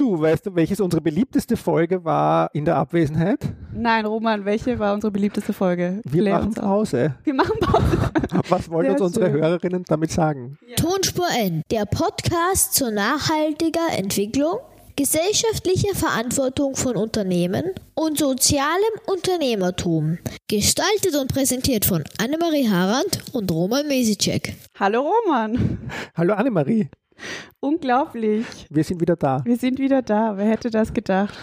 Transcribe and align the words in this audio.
Du, 0.00 0.18
weißt 0.18 0.46
du, 0.46 0.54
welches 0.54 0.80
unsere 0.80 1.02
beliebteste 1.02 1.58
Folge 1.58 2.02
war 2.02 2.48
in 2.54 2.64
der 2.64 2.76
Abwesenheit? 2.76 3.40
Nein, 3.70 4.06
Roman, 4.06 4.46
welche 4.46 4.78
war 4.78 4.94
unsere 4.94 5.10
beliebteste 5.10 5.52
Folge? 5.52 6.00
Wir 6.04 6.22
Klär 6.22 6.38
machen. 6.38 6.54
Pause. 6.54 7.16
Wir 7.22 7.34
machen 7.34 7.60
Pause. 7.60 7.98
Was 8.48 8.70
wollen 8.70 8.86
Sehr 8.86 8.92
uns 8.92 9.02
unsere 9.02 9.26
schön. 9.26 9.34
Hörerinnen 9.42 9.84
damit 9.86 10.10
sagen? 10.10 10.56
Tonspur 10.76 11.26
N, 11.38 11.60
der 11.70 11.84
Podcast 11.84 12.72
zur 12.72 12.92
nachhaltiger 12.92 13.88
Entwicklung, 13.94 14.56
gesellschaftlicher 14.96 15.94
Verantwortung 15.94 16.76
von 16.76 16.96
Unternehmen 16.96 17.64
und 17.92 18.16
sozialem 18.16 18.94
Unternehmertum. 19.04 20.16
Gestaltet 20.48 21.14
und 21.14 21.30
präsentiert 21.30 21.84
von 21.84 22.04
Annemarie 22.16 22.66
Harand 22.66 23.22
und 23.34 23.50
Roman 23.52 23.86
Mesicek. 23.86 24.54
Hallo 24.78 25.10
Roman. 25.26 25.78
Hallo 26.16 26.32
Annemarie, 26.32 26.88
Unglaublich. 27.60 28.46
wir 28.70 28.84
sind 28.84 29.00
wieder 29.00 29.16
da. 29.16 29.42
Wir 29.44 29.56
sind 29.56 29.78
wieder 29.78 30.02
da. 30.02 30.36
Wer 30.36 30.46
hätte 30.46 30.70
das 30.70 30.92
gedacht? 30.92 31.36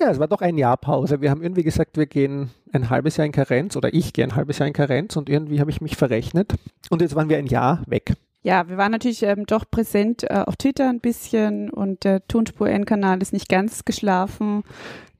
Ja, 0.00 0.10
es 0.10 0.18
war 0.18 0.28
doch 0.28 0.40
ein 0.40 0.58
Jahr 0.58 0.76
Pause. 0.76 1.20
Wir 1.20 1.30
haben 1.30 1.42
irgendwie 1.42 1.62
gesagt, 1.62 1.96
wir 1.96 2.06
gehen 2.06 2.50
ein 2.72 2.90
halbes 2.90 3.16
Jahr 3.16 3.26
in 3.26 3.32
Karenz 3.32 3.76
oder 3.76 3.92
ich 3.94 4.12
gehe 4.12 4.24
ein 4.24 4.34
halbes 4.36 4.58
Jahr 4.58 4.66
in 4.66 4.72
Karenz 4.74 5.16
und 5.16 5.28
irgendwie 5.28 5.60
habe 5.60 5.70
ich 5.70 5.80
mich 5.80 5.96
verrechnet 5.96 6.54
und 6.90 7.02
jetzt 7.02 7.14
waren 7.14 7.28
wir 7.28 7.38
ein 7.38 7.46
Jahr 7.46 7.82
weg. 7.86 8.14
Ja, 8.44 8.68
wir 8.68 8.76
waren 8.76 8.90
natürlich 8.90 9.22
ähm, 9.22 9.46
doch 9.46 9.64
präsent 9.70 10.24
äh, 10.24 10.42
auf 10.46 10.56
Twitter 10.56 10.88
ein 10.88 10.98
bisschen 11.00 11.70
und 11.70 12.02
der 12.04 12.26
Tonspur 12.26 12.68
N-Kanal 12.68 13.22
ist 13.22 13.32
nicht 13.32 13.48
ganz 13.48 13.84
geschlafen, 13.84 14.64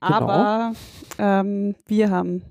Genau. 0.01 0.15
aber 0.17 0.73
ähm, 1.19 1.77
wir 1.87 2.11
haben 2.11 2.43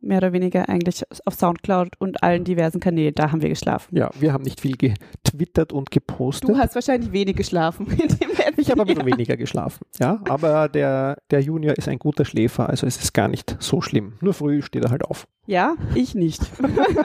mehr 0.00 0.18
oder 0.18 0.32
weniger 0.32 0.68
eigentlich 0.68 1.02
auf 1.24 1.34
Soundcloud 1.34 1.90
und 1.98 2.22
allen 2.22 2.44
diversen 2.44 2.80
Kanälen, 2.80 3.14
da 3.14 3.32
haben 3.32 3.42
wir 3.42 3.48
geschlafen. 3.48 3.96
Ja, 3.96 4.10
wir 4.18 4.32
haben 4.32 4.44
nicht 4.44 4.60
viel 4.60 4.76
getwittert 4.76 5.72
und 5.72 5.90
gepostet. 5.90 6.48
Du 6.48 6.56
hast 6.56 6.74
wahrscheinlich 6.74 7.12
wenig 7.12 7.36
geschlafen 7.36 7.86
in 7.90 8.08
dem 8.08 8.30
ich 8.58 8.70
habe 8.70 8.82
ein 8.82 8.88
Jahr. 8.88 8.96
bisschen 8.96 9.06
weniger 9.06 9.36
geschlafen. 9.36 9.84
Ja, 9.98 10.20
aber 10.28 10.68
der, 10.68 11.18
der 11.30 11.40
Junior 11.40 11.76
ist 11.76 11.88
ein 11.88 11.98
guter 11.98 12.24
Schläfer, 12.24 12.68
also 12.68 12.86
es 12.86 12.96
ist 12.96 13.12
gar 13.12 13.28
nicht 13.28 13.56
so 13.60 13.80
schlimm. 13.80 14.14
Nur 14.20 14.34
früh 14.34 14.62
steht 14.62 14.84
er 14.84 14.90
halt 14.90 15.04
auf. 15.04 15.26
Ja, 15.46 15.74
ich 15.94 16.14
nicht. 16.14 16.42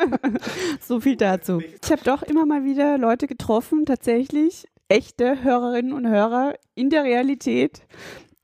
so 0.82 1.00
viel 1.00 1.16
dazu. 1.18 1.62
Ich 1.62 1.92
habe 1.92 2.02
doch 2.04 2.24
immer 2.24 2.46
mal 2.46 2.64
wieder 2.64 2.98
Leute 2.98 3.28
getroffen, 3.28 3.86
tatsächlich 3.86 4.66
echte 4.88 5.42
Hörerinnen 5.44 5.94
und 5.94 6.08
Hörer 6.08 6.56
in 6.76 6.90
der 6.90 7.04
Realität, 7.04 7.82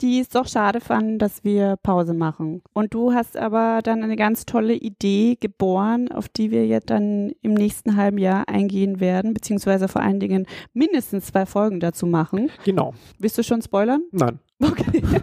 die 0.01 0.19
es 0.19 0.29
doch 0.29 0.47
schade 0.47 0.79
fanden, 0.79 1.19
dass 1.19 1.43
wir 1.43 1.77
Pause 1.81 2.13
machen. 2.13 2.61
Und 2.73 2.93
du 2.93 3.13
hast 3.13 3.37
aber 3.37 3.81
dann 3.83 4.03
eine 4.03 4.15
ganz 4.15 4.45
tolle 4.45 4.73
Idee 4.73 5.37
geboren, 5.39 6.11
auf 6.11 6.29
die 6.29 6.51
wir 6.51 6.65
jetzt 6.67 6.89
dann 6.89 7.31
im 7.41 7.53
nächsten 7.53 7.95
halben 7.95 8.17
Jahr 8.17 8.47
eingehen 8.47 8.99
werden, 8.99 9.33
beziehungsweise 9.33 9.87
vor 9.87 10.01
allen 10.01 10.19
Dingen 10.19 10.45
mindestens 10.73 11.27
zwei 11.27 11.45
Folgen 11.45 11.79
dazu 11.79 12.05
machen. 12.05 12.49
Genau. 12.65 12.93
Willst 13.19 13.37
du 13.37 13.43
schon 13.43 13.61
spoilern? 13.61 14.01
Nein. 14.11 14.39
Okay. 14.61 15.01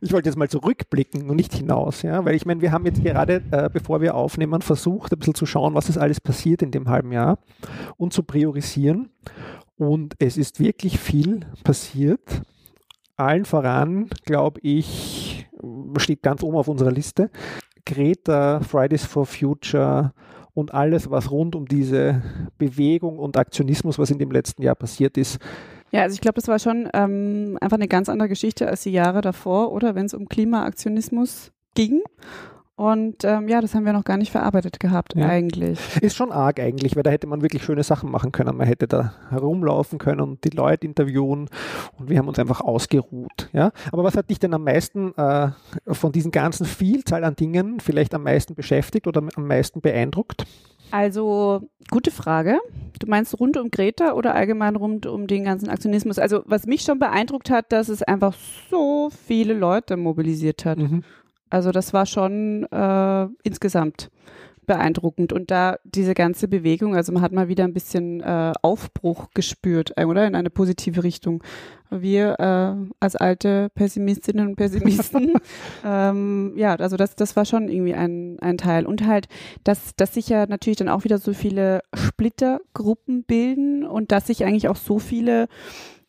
Ich 0.00 0.12
wollte 0.12 0.28
jetzt 0.28 0.36
mal 0.36 0.48
zurückblicken 0.48 1.28
und 1.28 1.36
nicht 1.36 1.52
hinaus, 1.52 2.02
ja, 2.02 2.24
weil 2.24 2.34
ich 2.34 2.46
meine, 2.46 2.60
wir 2.60 2.72
haben 2.72 2.86
jetzt 2.86 3.02
gerade, 3.02 3.42
äh, 3.50 3.68
bevor 3.70 4.00
wir 4.00 4.14
aufnehmen, 4.14 4.62
versucht, 4.62 5.12
ein 5.12 5.18
bisschen 5.18 5.34
zu 5.34 5.46
schauen, 5.46 5.74
was 5.74 5.88
ist 5.88 5.98
alles 5.98 6.20
passiert 6.20 6.62
in 6.62 6.70
dem 6.70 6.88
halben 6.88 7.12
Jahr 7.12 7.38
und 7.96 8.12
zu 8.12 8.22
priorisieren. 8.22 9.10
Und 9.76 10.14
es 10.18 10.36
ist 10.36 10.60
wirklich 10.60 10.98
viel 10.98 11.40
passiert. 11.64 12.42
Allen 13.20 13.44
voran, 13.44 14.08
glaube 14.24 14.60
ich, 14.62 15.48
steht 15.98 16.22
ganz 16.22 16.42
oben 16.42 16.56
auf 16.56 16.68
unserer 16.68 16.90
Liste. 16.90 17.30
Greta, 17.84 18.60
Fridays 18.60 19.04
for 19.04 19.26
Future 19.26 20.12
und 20.54 20.74
alles, 20.74 21.10
was 21.10 21.30
rund 21.30 21.54
um 21.54 21.66
diese 21.66 22.22
Bewegung 22.58 23.18
und 23.18 23.36
Aktionismus, 23.36 23.98
was 23.98 24.10
in 24.10 24.18
dem 24.18 24.30
letzten 24.30 24.62
Jahr 24.62 24.74
passiert 24.74 25.16
ist, 25.16 25.38
Ja, 25.92 26.02
also 26.02 26.14
ich 26.14 26.20
glaube, 26.20 26.36
das 26.36 26.48
war 26.48 26.58
schon 26.58 26.88
ähm, 26.94 27.58
einfach 27.60 27.76
eine 27.76 27.88
ganz 27.88 28.08
andere 28.08 28.28
Geschichte 28.28 28.68
als 28.68 28.82
die 28.82 28.92
Jahre 28.92 29.20
davor, 29.22 29.72
oder 29.72 29.94
wenn 29.94 30.06
es 30.06 30.14
um 30.14 30.28
Klimaaktionismus 30.28 31.52
ging. 31.74 32.02
Und 32.80 33.24
ähm, 33.24 33.46
ja, 33.46 33.60
das 33.60 33.74
haben 33.74 33.84
wir 33.84 33.92
noch 33.92 34.04
gar 34.04 34.16
nicht 34.16 34.32
verarbeitet 34.32 34.80
gehabt 34.80 35.12
Ja. 35.14 35.26
eigentlich. 35.28 35.78
Ist 36.00 36.16
schon 36.16 36.32
arg 36.32 36.58
eigentlich, 36.60 36.96
weil 36.96 37.02
da 37.02 37.10
hätte 37.10 37.26
man 37.26 37.42
wirklich 37.42 37.62
schöne 37.62 37.82
Sachen 37.82 38.10
machen 38.10 38.32
können. 38.32 38.56
Man 38.56 38.66
hätte 38.66 38.88
da 38.88 39.12
herumlaufen 39.28 39.98
können 39.98 40.22
und 40.22 40.44
die 40.44 40.56
Leute 40.56 40.86
interviewen 40.86 41.50
und 41.98 42.08
wir 42.08 42.16
haben 42.16 42.26
uns 42.26 42.38
einfach 42.38 42.62
ausgeruht. 42.62 43.50
Ja? 43.52 43.72
Aber 43.92 44.02
was 44.02 44.16
hat 44.16 44.30
dich 44.30 44.38
denn 44.38 44.54
am 44.54 44.64
meisten 44.64 45.12
äh, 45.18 45.50
von 45.88 46.10
diesen 46.10 46.30
ganzen 46.30 46.64
Vielzahl 46.64 47.24
an 47.24 47.36
Dingen 47.36 47.80
vielleicht 47.80 48.14
am 48.14 48.22
meisten 48.22 48.54
beschäftigt 48.54 49.06
oder 49.06 49.22
am 49.36 49.46
meisten 49.46 49.82
beeindruckt? 49.82 50.46
Also, 50.90 51.68
gute 51.90 52.10
Frage. 52.10 52.58
Du 52.98 53.06
meinst 53.06 53.38
rund 53.38 53.58
um 53.58 53.70
Greta 53.70 54.12
oder 54.14 54.34
allgemein 54.34 54.74
rund 54.74 55.06
um 55.06 55.26
den 55.26 55.44
ganzen 55.44 55.68
Aktionismus? 55.68 56.18
Also, 56.18 56.42
was 56.46 56.66
mich 56.66 56.80
schon 56.80 56.98
beeindruckt 56.98 57.50
hat, 57.50 57.72
dass 57.72 57.90
es 57.90 58.02
einfach 58.02 58.34
so 58.70 59.10
viele 59.26 59.52
Leute 59.52 59.96
mobilisiert 59.98 60.64
hat. 60.64 60.78
Mhm. 60.78 61.04
Also 61.50 61.72
das 61.72 61.92
war 61.92 62.06
schon 62.06 62.64
äh, 62.70 63.26
insgesamt 63.42 64.10
beeindruckend. 64.70 65.32
Und 65.32 65.50
da 65.50 65.78
diese 65.82 66.14
ganze 66.14 66.46
Bewegung, 66.46 66.94
also 66.94 67.10
man 67.10 67.22
hat 67.22 67.32
mal 67.32 67.48
wieder 67.48 67.64
ein 67.64 67.72
bisschen 67.72 68.20
äh, 68.20 68.52
Aufbruch 68.62 69.26
gespürt, 69.34 69.92
äh, 69.96 70.04
oder? 70.04 70.24
In 70.28 70.36
eine 70.36 70.48
positive 70.48 71.02
Richtung. 71.02 71.42
Wir 71.90 72.38
äh, 72.38 72.92
als 73.00 73.16
alte 73.16 73.68
Pessimistinnen 73.74 74.46
und 74.46 74.54
Pessimisten, 74.54 75.32
ähm, 75.84 76.52
ja, 76.54 76.76
also 76.76 76.96
das, 76.96 77.16
das 77.16 77.34
war 77.34 77.44
schon 77.44 77.68
irgendwie 77.68 77.94
ein, 77.94 78.38
ein 78.40 78.58
Teil. 78.58 78.86
Und 78.86 79.04
halt, 79.04 79.26
dass, 79.64 79.96
dass 79.96 80.14
sich 80.14 80.28
ja 80.28 80.46
natürlich 80.46 80.76
dann 80.76 80.88
auch 80.88 81.02
wieder 81.02 81.18
so 81.18 81.32
viele 81.32 81.80
Splittergruppen 81.92 83.24
bilden 83.24 83.84
und 83.84 84.12
dass 84.12 84.28
sich 84.28 84.44
eigentlich 84.44 84.68
auch 84.68 84.76
so 84.76 85.00
viele 85.00 85.48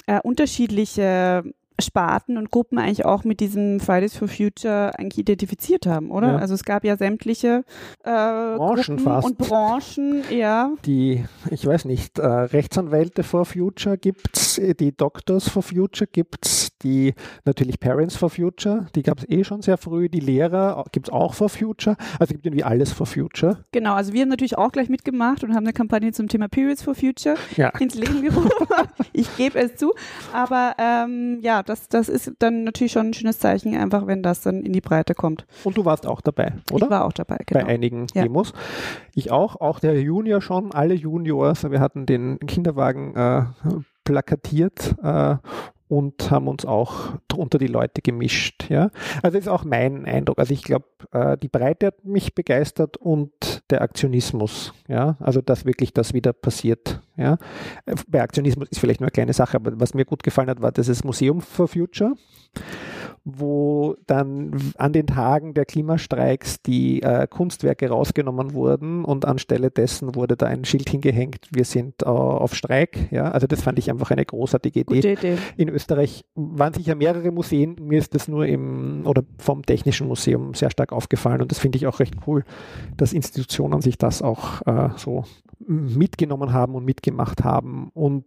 äh, 0.06 0.19
unterschiedliche 0.22 1.44
Sparten 1.81 2.38
und 2.38 2.52
Gruppen 2.52 2.78
eigentlich 2.78 3.06
auch 3.06 3.24
mit 3.24 3.40
diesem 3.40 3.80
Fridays 3.80 4.16
for 4.16 4.28
Future 4.28 4.92
eigentlich 4.97 5.18
identifiziert 5.19 5.86
haben, 5.86 6.12
oder? 6.12 6.34
Ja. 6.34 6.38
Also 6.38 6.53
es 6.53 6.64
gab 6.64 6.84
ja 6.84 6.97
sämtliche 6.97 7.64
äh, 8.03 8.09
Branchen 8.09 8.75
Gruppen 8.97 9.00
fast. 9.00 9.28
und 9.28 9.38
Branchen, 9.38 10.24
ja. 10.30 10.72
Die, 10.86 11.24
ich 11.50 11.66
weiß 11.66 11.86
nicht, 11.86 12.19
äh, 12.19 12.25
Rechtsanwälte 12.25 13.24
for 13.24 13.46
Future 13.46 13.97
gibt's, 13.97 14.59
die 14.80 14.96
Doctors 14.96 15.50
for 15.50 15.64
Future 15.64 16.08
gibt's, 16.12 16.69
die 16.84 17.14
natürlich 17.46 17.80
Parents 17.80 18.16
for 18.16 18.30
Future, 18.30 18.88
die 18.96 19.03
gab 19.03 19.19
es 19.19 19.30
eh 19.30 19.44
schon 19.44 19.62
sehr 19.62 19.78
früh, 19.78 20.09
die 20.09 20.19
Lehrer 20.19 20.84
gibt's 20.92 21.09
auch 21.09 21.34
for 21.34 21.50
Future, 21.50 21.96
also 22.19 22.24
es 22.24 22.30
gibt 22.30 22.46
irgendwie 22.46 22.63
alles 22.63 22.92
for 22.92 23.06
Future. 23.06 23.63
Genau, 23.72 23.94
also 23.94 24.13
wir 24.13 24.22
haben 24.22 24.30
natürlich 24.30 24.58
auch 24.58 24.72
gleich 24.72 24.90
mitgemacht 24.90 25.44
und 25.44 25.52
haben 25.52 25.63
eine 25.66 25.74
Kampagne 25.74 26.12
zum 26.12 26.28
Thema 26.28 26.48
Periods 26.48 26.81
for 26.81 26.96
Future 26.96 27.36
Ja. 27.56 27.69
ins 27.80 27.96
Leben 27.96 28.22
gerufen. 28.22 28.50
ich 29.13 29.36
gebe 29.38 29.59
es 29.59 29.75
zu. 29.75 29.94
Aber 30.34 30.75
ähm, 30.78 31.40
ja, 31.42 31.63
das, 31.72 31.88
das 31.88 32.09
ist 32.09 32.34
dann 32.40 32.64
natürlich 32.64 32.92
schon 32.92 33.08
ein 33.08 33.14
schönes 33.14 33.40
Zeichen, 33.40 33.76
einfach 33.76 34.08
wenn 34.08 34.22
das 34.22 34.42
dann 34.42 34.62
in 34.62 34.74
die 34.74 34.82
Breite 34.82 35.16
kommt. 35.16 35.46
Und 35.64 35.78
du 35.78 35.86
warst 35.86 36.06
auch 36.06 36.22
dabei, 36.22 36.54
oder? 36.72 36.86
Ich 36.86 36.92
war 36.92 37.06
auch 37.06 37.14
dabei, 37.14 37.38
genau. 37.46 37.66
bei 37.66 37.68
einigen 37.68 38.08
Ja. 38.14 38.24
Demos. 38.24 38.54
Ich 39.16 39.32
auch, 39.32 39.56
auch 39.62 39.80
der 39.80 40.00
Junior 40.02 40.42
schon, 40.42 40.74
alle 40.74 40.94
Juniors. 40.94 41.70
Wir 41.70 41.80
hatten 41.80 42.06
den 42.06 42.40
Kinderwagen 42.40 43.16
äh, 43.16 43.44
plakatiert 44.04 44.96
äh, 45.02 45.36
und 45.91 46.31
haben 46.31 46.47
uns 46.47 46.63
auch 46.66 47.18
unter 47.35 47.57
die 47.57 47.68
Leute 47.68 48.02
gemischt. 48.02 48.69
Ja? 48.69 48.91
Also 49.22 49.38
das 49.38 49.46
ist 49.46 49.47
auch 49.50 49.66
mein 49.66 50.06
Eindruck. 50.06 50.40
Also 50.40 50.53
ich 50.53 50.63
glaube, 50.63 50.85
äh, 51.12 51.38
die 51.38 51.50
Breite 51.50 51.88
hat 51.88 52.06
mich 52.06 52.34
begeistert 52.34 52.96
und 52.96 53.62
der 53.69 53.81
Aktionismus. 53.81 54.74
Ja? 54.88 55.18
Also 55.19 55.41
dass 55.41 55.66
wirklich 55.66 55.91
das 55.91 56.13
wieder 56.13 56.31
passiert. 56.31 57.01
Ja? 57.18 57.38
Äh, 57.85 57.96
Bei 58.07 58.22
Aktionismus 58.22 58.69
ist 58.69 58.80
vielleicht 58.80 59.01
nur 59.01 59.07
eine 59.07 59.12
kleine 59.12 59.34
Sache, 59.34 59.57
aber 59.57 59.78
was 59.81 59.94
mir 59.94 60.06
gut 60.06 60.24
gefallen 60.24 60.50
hat, 60.50 60.62
war 60.62 60.72
dieses 60.72 61.03
Museum 61.03 61.41
for 61.41 61.68
Future 61.68 62.13
wo 63.24 63.96
dann 64.08 64.74
an 64.78 64.94
den 64.94 65.08
Tagen 65.08 65.54
der 65.54 65.66
Klimastreiks 65.66 66.62
die 66.62 67.02
äh, 67.04 67.28
Kunstwerke 67.28 67.90
rausgenommen 67.90 68.54
wurden 68.54 69.06
und 69.06 69.26
anstelle 69.26 69.70
dessen 69.70 70.16
wurde 70.16 70.36
da 70.36 70.48
ein 70.48 70.66
Schild 70.66 70.90
hingehängt, 70.90 71.48
wir 71.52 71.66
sind 71.66 72.02
äh, 72.02 72.06
auf 72.06 72.56
Streik. 72.56 73.12
Ja, 73.12 73.30
also 73.31 73.48
das 73.48 73.62
fand 73.62 73.78
ich 73.80 73.90
einfach 73.92 74.12
eine 74.12 74.26
großartige 74.26 74.81
Idee. 74.81 74.96
Gute 74.96 75.12
Idee. 75.12 75.38
In 75.58 75.70
Österreich 75.70 76.26
waren 76.36 76.74
sicher 76.74 76.96
mehrere 76.96 77.31
Museen, 77.31 77.76
mir 77.80 78.00
ist 78.00 78.16
das 78.16 78.28
nur 78.28 78.45
im 78.48 79.04
oder 79.06 79.24
vom 79.38 79.63
Technischen 79.66 80.07
Museum 80.07 80.54
sehr 80.54 80.72
stark 80.72 80.92
aufgefallen 80.92 81.42
und 81.42 81.51
das 81.51 81.60
finde 81.60 81.78
ich 81.78 81.88
auch 81.88 82.00
recht 82.00 82.16
cool, 82.25 82.44
dass 82.98 83.13
Institutionen 83.13 83.81
sich 83.81 83.98
das 83.98 84.22
auch 84.22 84.66
äh, 84.66 84.90
so 84.98 85.25
mitgenommen 85.68 86.54
haben 86.54 86.75
und 86.75 86.86
mitgemacht 86.86 87.44
haben. 87.44 87.90
Und 87.94 88.25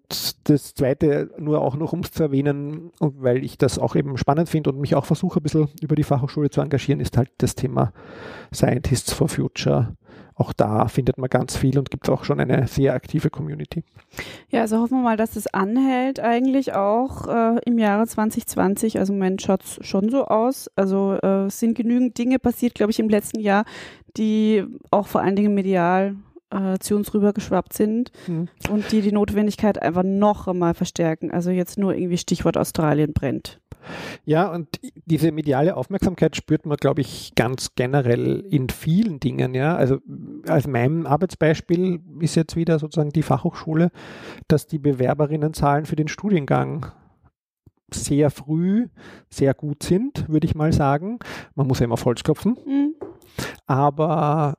das 0.49 0.75
Zweite, 0.75 1.31
nur 1.39 1.61
auch 1.61 1.77
noch 1.77 1.93
um 1.93 2.01
es 2.01 2.13
zu 2.13 2.23
erwähnen, 2.23 2.91
weil 3.01 3.45
ich 3.45 3.59
das 3.59 3.79
auch 3.79 3.97
eben 3.97 4.17
spannend 4.17 4.49
finde 4.49 4.71
und 4.71 4.81
mich 4.81 4.95
auch 4.95 5.05
versuche, 5.05 5.41
ein 5.41 5.43
bisschen 5.43 5.69
über 5.81 5.97
die 5.97 6.05
Fachhochschule 6.05 6.51
zu 6.51 6.61
engagieren, 6.61 7.01
ist 7.01 7.17
halt 7.17 7.31
das 7.39 7.55
Thema 7.55 7.93
Scientists 8.53 9.13
for 9.13 9.29
Future. 9.29 9.97
Auch 10.37 10.53
da 10.53 10.89
findet 10.89 11.17
man 11.17 11.31
ganz 11.31 11.57
viel 11.57 11.79
und 11.79 11.91
gibt 11.91 12.09
auch 12.09 12.25
schon 12.25 12.41
eine 12.41 12.67
sehr 12.67 12.95
aktive 12.95 13.31
Community. 13.31 13.85
Ja, 14.49 14.63
also 14.63 14.79
hoffen 14.81 14.99
wir 14.99 15.03
mal, 15.03 15.17
dass 15.17 15.37
es 15.37 15.47
anhält 15.47 16.19
eigentlich 16.19 16.75
auch 16.75 17.29
äh, 17.29 17.61
im 17.65 17.79
Jahre 17.79 18.07
2020. 18.07 18.99
Also 18.99 19.13
im 19.13 19.21
Moment 19.21 19.43
schaut 19.43 19.63
es 19.63 19.79
schon 19.87 20.09
so 20.09 20.25
aus. 20.25 20.69
Also 20.75 21.15
äh, 21.23 21.49
sind 21.51 21.77
genügend 21.77 22.19
Dinge 22.19 22.41
passiert, 22.41 22.75
glaube 22.75 22.91
ich, 22.91 22.99
im 22.99 23.09
letzten 23.09 23.39
Jahr, 23.39 23.65
die 24.17 24.65
auch 24.91 25.07
vor 25.07 25.21
allen 25.21 25.37
Dingen 25.37 25.55
medial 25.55 26.17
äh, 26.55 26.79
zu 26.79 26.95
uns 26.97 27.12
rübergeschwappt 27.12 27.73
sind 27.73 28.12
Mhm. 28.27 28.49
und 28.71 28.93
die 28.93 29.01
die 29.03 29.12
Notwendigkeit 29.12 29.83
einfach 29.83 30.05
noch 30.05 30.47
einmal 30.49 30.75
verstärken. 30.75 31.31
Also 31.31 31.51
jetzt 31.51 31.79
nur 31.79 31.95
irgendwie 31.95 32.19
Stichwort 32.19 32.56
Australien 32.56 33.12
brennt. 33.12 33.61
Ja, 34.25 34.51
und 34.51 34.81
diese 35.05 35.31
mediale 35.31 35.77
Aufmerksamkeit 35.77 36.37
spürt 36.37 36.65
man, 36.65 36.79
glaube 36.79 37.03
ich, 37.03 37.35
ganz 37.35 37.75
generell 37.75 38.41
in 38.51 38.71
vielen 38.71 39.21
Dingen. 39.21 39.53
Ja, 39.55 39.77
also 39.77 39.99
als 40.49 40.67
mein 40.67 41.06
Arbeitsbeispiel 41.06 42.01
ist 42.21 42.35
jetzt 42.35 42.56
wieder 42.56 42.79
sozusagen 42.79 43.11
die 43.11 43.23
Fachhochschule, 43.23 43.91
dass 44.49 44.67
die 44.67 44.79
Bewerberinnenzahlen 44.79 45.85
für 45.85 45.97
den 45.97 46.09
Studiengang 46.09 46.87
sehr 47.93 48.31
früh 48.31 48.89
sehr 49.29 49.53
gut 49.53 49.83
sind, 49.83 50.29
würde 50.31 50.47
ich 50.47 50.55
mal 50.55 50.73
sagen. 50.73 51.19
Man 51.55 51.67
muss 51.67 51.81
ja 51.81 51.85
immer 51.85 51.93
auf 51.95 52.05
Holz 52.06 52.23
klopfen. 52.23 52.56
Mhm. 52.67 52.95
Aber 53.67 54.55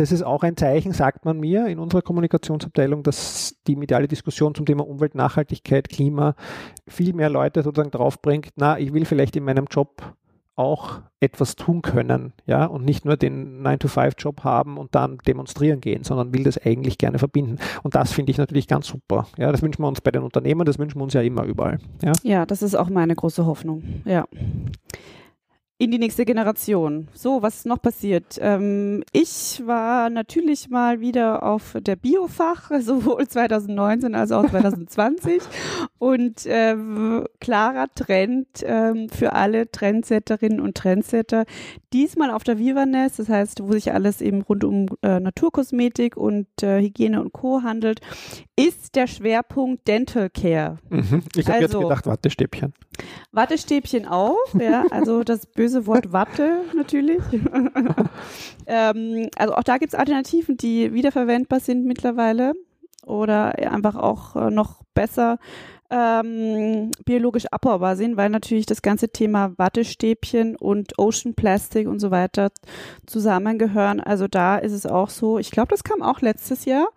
das 0.00 0.12
ist 0.12 0.22
auch 0.22 0.42
ein 0.42 0.56
Zeichen, 0.56 0.92
sagt 0.92 1.26
man 1.26 1.38
mir 1.38 1.66
in 1.66 1.78
unserer 1.78 2.00
Kommunikationsabteilung, 2.00 3.02
dass 3.02 3.56
die 3.66 3.76
mediale 3.76 4.08
Diskussion 4.08 4.54
zum 4.54 4.64
Thema 4.64 4.88
Umwelt, 4.88 5.14
Nachhaltigkeit, 5.14 5.90
Klima 5.90 6.34
viel 6.88 7.12
mehr 7.12 7.28
Leute 7.28 7.62
sozusagen 7.62 7.90
draufbringt, 7.90 8.48
na, 8.56 8.78
ich 8.78 8.94
will 8.94 9.04
vielleicht 9.04 9.36
in 9.36 9.44
meinem 9.44 9.66
Job 9.70 10.14
auch 10.56 11.00
etwas 11.20 11.54
tun 11.54 11.82
können, 11.82 12.32
ja, 12.46 12.64
und 12.64 12.84
nicht 12.84 13.04
nur 13.04 13.18
den 13.18 13.62
9-to-5-Job 13.62 14.42
haben 14.42 14.78
und 14.78 14.94
dann 14.94 15.18
demonstrieren 15.26 15.82
gehen, 15.82 16.02
sondern 16.02 16.32
will 16.32 16.44
das 16.44 16.56
eigentlich 16.56 16.96
gerne 16.96 17.18
verbinden. 17.18 17.58
Und 17.82 17.94
das 17.94 18.12
finde 18.12 18.30
ich 18.30 18.38
natürlich 18.38 18.68
ganz 18.68 18.86
super. 18.86 19.26
Ja, 19.36 19.52
das 19.52 19.60
wünschen 19.60 19.82
wir 19.82 19.88
uns 19.88 20.00
bei 20.00 20.10
den 20.10 20.22
Unternehmen, 20.22 20.64
das 20.64 20.78
wünschen 20.78 20.98
wir 20.98 21.04
uns 21.04 21.12
ja 21.12 21.20
immer 21.20 21.44
überall. 21.44 21.78
Ja. 22.02 22.12
Ja, 22.22 22.46
das 22.46 22.62
ist 22.62 22.74
auch 22.74 22.88
meine 22.88 23.14
große 23.14 23.44
Hoffnung. 23.44 23.82
Ja. 24.06 24.26
In 25.80 25.90
die 25.90 25.98
nächste 25.98 26.26
Generation. 26.26 27.08
So, 27.14 27.40
was 27.40 27.56
ist 27.56 27.66
noch 27.66 27.80
passiert? 27.80 28.36
Ähm, 28.38 29.02
ich 29.12 29.62
war 29.64 30.10
natürlich 30.10 30.68
mal 30.68 31.00
wieder 31.00 31.42
auf 31.42 31.74
der 31.80 31.96
Biofach, 31.96 32.70
sowohl 32.82 33.26
2019 33.26 34.14
als 34.14 34.30
auch 34.30 34.46
2020. 34.46 35.40
Und 35.98 36.42
ähm, 36.44 37.24
klarer 37.40 37.86
Trend 37.94 38.46
ähm, 38.62 39.08
für 39.08 39.32
alle 39.32 39.70
Trendsetterinnen 39.70 40.60
und 40.60 40.74
Trendsetter. 40.76 41.44
Diesmal 41.92 42.30
auf 42.30 42.42
der 42.44 42.58
Vivanes, 42.58 43.16
das 43.16 43.28
heißt, 43.28 43.62
wo 43.62 43.72
sich 43.72 43.92
alles 43.92 44.20
eben 44.20 44.40
rund 44.42 44.64
um 44.64 44.86
äh, 45.02 45.18
Naturkosmetik 45.20 46.16
und 46.16 46.46
äh, 46.62 46.80
Hygiene 46.80 47.20
und 47.22 47.32
Co. 47.32 47.62
handelt, 47.62 48.00
ist 48.56 48.96
der 48.96 49.06
Schwerpunkt 49.06 49.88
Dental 49.88 50.28
Care. 50.30 50.78
Mhm. 50.90 51.22
Ich 51.36 51.46
habe 51.48 51.58
Also- 51.58 51.78
jetzt 51.80 51.88
gedacht, 51.88 52.06
Wattestäbchen. 52.06 52.72
Wattestäbchen 53.32 54.06
auch, 54.06 54.36
ja, 54.58 54.84
also 54.90 55.22
das 55.22 55.46
böse 55.46 55.69
Wort 55.86 56.12
Watte 56.12 56.62
natürlich. 56.74 57.22
ähm, 58.66 59.28
also 59.36 59.54
auch 59.54 59.62
da 59.62 59.78
gibt 59.78 59.92
es 59.92 59.98
Alternativen, 59.98 60.56
die 60.56 60.92
wiederverwendbar 60.92 61.60
sind 61.60 61.84
mittlerweile 61.86 62.54
oder 63.04 63.56
einfach 63.70 63.96
auch 63.96 64.36
äh, 64.36 64.50
noch 64.50 64.82
besser 64.94 65.38
ähm, 65.90 66.92
biologisch 67.04 67.46
abbaubar 67.46 67.96
sind, 67.96 68.16
weil 68.16 68.30
natürlich 68.30 68.66
das 68.66 68.80
ganze 68.80 69.08
Thema 69.08 69.52
Wattestäbchen 69.58 70.56
und 70.56 70.98
Ocean 70.98 71.34
Plastic 71.34 71.88
und 71.88 71.98
so 71.98 72.10
weiter 72.10 72.50
zusammengehören. 73.06 74.00
Also 74.00 74.28
da 74.28 74.56
ist 74.56 74.72
es 74.72 74.86
auch 74.86 75.10
so, 75.10 75.38
ich 75.38 75.50
glaube, 75.50 75.68
das 75.70 75.82
kam 75.82 76.02
auch 76.02 76.20
letztes 76.20 76.64
Jahr, 76.64 76.88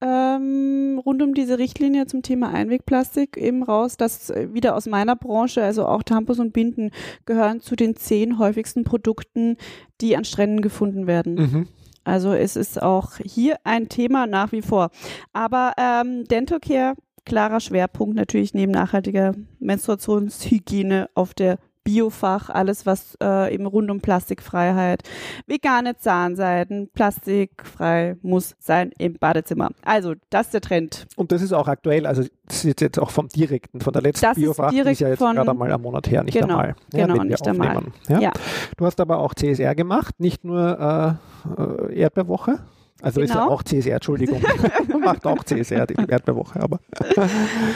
ähm, 0.00 1.00
rund 1.04 1.22
um 1.22 1.34
diese 1.34 1.58
Richtlinie 1.58 2.06
zum 2.06 2.22
Thema 2.22 2.50
Einwegplastik 2.50 3.36
eben 3.36 3.62
raus, 3.62 3.96
dass 3.96 4.30
äh, 4.30 4.52
wieder 4.52 4.76
aus 4.76 4.86
meiner 4.86 5.16
Branche, 5.16 5.62
also 5.62 5.86
auch 5.86 6.02
Tampons 6.02 6.38
und 6.38 6.52
Binden, 6.52 6.90
gehören 7.26 7.60
zu 7.60 7.74
den 7.74 7.96
zehn 7.96 8.38
häufigsten 8.38 8.84
Produkten, 8.84 9.56
die 10.00 10.16
an 10.16 10.24
Stränden 10.24 10.62
gefunden 10.62 11.06
werden. 11.06 11.34
Mhm. 11.34 11.68
Also 12.04 12.32
es 12.32 12.56
ist 12.56 12.80
auch 12.80 13.16
hier 13.22 13.56
ein 13.64 13.88
Thema 13.88 14.26
nach 14.26 14.52
wie 14.52 14.62
vor. 14.62 14.90
Aber 15.32 15.72
ähm, 15.76 16.24
Dental 16.24 16.60
Care, 16.60 16.94
klarer 17.24 17.60
Schwerpunkt 17.60 18.16
natürlich 18.16 18.54
neben 18.54 18.72
nachhaltiger 18.72 19.34
Menstruationshygiene 19.58 21.10
auf 21.14 21.34
der 21.34 21.58
Biofach, 21.84 22.50
alles 22.50 22.86
was 22.86 23.16
äh, 23.22 23.54
eben 23.54 23.66
rund 23.66 23.90
um 23.90 24.00
Plastikfreiheit, 24.00 25.02
vegane 25.46 25.96
Zahnseiden, 25.96 26.90
plastikfrei 26.92 28.16
muss 28.22 28.54
sein 28.58 28.90
im 28.98 29.14
Badezimmer. 29.18 29.70
Also 29.84 30.14
das 30.30 30.46
ist 30.46 30.54
der 30.54 30.60
Trend. 30.60 31.06
Und 31.16 31.32
das 31.32 31.42
ist 31.42 31.52
auch 31.52 31.68
aktuell, 31.68 32.06
also 32.06 32.22
das 32.46 32.64
ist 32.64 32.80
jetzt 32.80 32.98
auch 32.98 33.10
vom 33.10 33.28
direkten, 33.28 33.80
von 33.80 33.92
der 33.92 34.02
letzten 34.02 34.26
Das 34.26 34.36
Biofach, 34.36 34.70
die 34.70 34.78
ist 34.80 35.00
ja 35.00 35.08
jetzt 35.08 35.18
von- 35.18 35.34
gerade 35.36 35.50
einmal 35.50 35.72
einen 35.72 35.82
Monat 35.82 36.10
her, 36.10 36.22
nicht 36.22 36.34
Genau, 36.34 36.56
einmal. 36.58 36.74
genau, 36.90 37.08
wenn 37.14 37.14
wir 37.16 37.24
nicht 37.24 37.46
einmal. 37.48 37.82
Ja? 38.08 38.20
Ja. 38.20 38.32
Du 38.76 38.84
hast 38.86 39.00
aber 39.00 39.18
auch 39.18 39.34
CSR 39.34 39.74
gemacht, 39.74 40.18
nicht 40.20 40.44
nur 40.44 41.18
äh, 41.48 41.62
äh, 41.92 41.94
Erdbeerwoche. 42.00 42.58
Also 43.02 43.20
ist 43.20 43.30
ja 43.30 43.42
Genau. 43.42 43.52
auch 43.52 43.62
CSR, 43.62 43.94
Entschuldigung. 43.94 44.42
Macht 45.04 45.24
auch 45.26 45.44
CSR, 45.44 45.86
die 45.86 45.94
Erdbeerwoche, 45.94 46.60
aber 46.60 46.80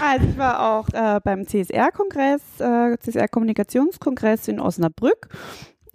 Also 0.01 0.27
ich 0.29 0.37
war 0.39 0.79
auch 0.79 0.89
äh, 0.93 1.21
beim 1.23 1.47
CSR-Kongress, 1.47 2.41
äh, 2.61 2.97
CSR-Kommunikationskongress 2.99 4.49
in 4.49 4.59
Osnabrück 4.61 5.29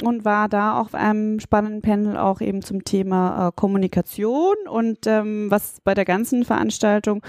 und 0.03 0.23
war 0.25 0.47
da 0.47 0.79
auf 0.79 0.93
einem 0.93 1.39
spannenden 1.39 1.81
Panel 1.81 2.17
auch 2.17 2.39
eben 2.39 2.61
zum 2.61 2.83
Thema 2.85 3.47
äh, 3.47 3.51
Kommunikation 3.55 4.55
und 4.69 5.07
ähm, 5.07 5.47
was 5.49 5.81
bei 5.83 5.93
der 5.95 6.05
ganzen 6.05 6.45
Veranstaltung 6.45 7.21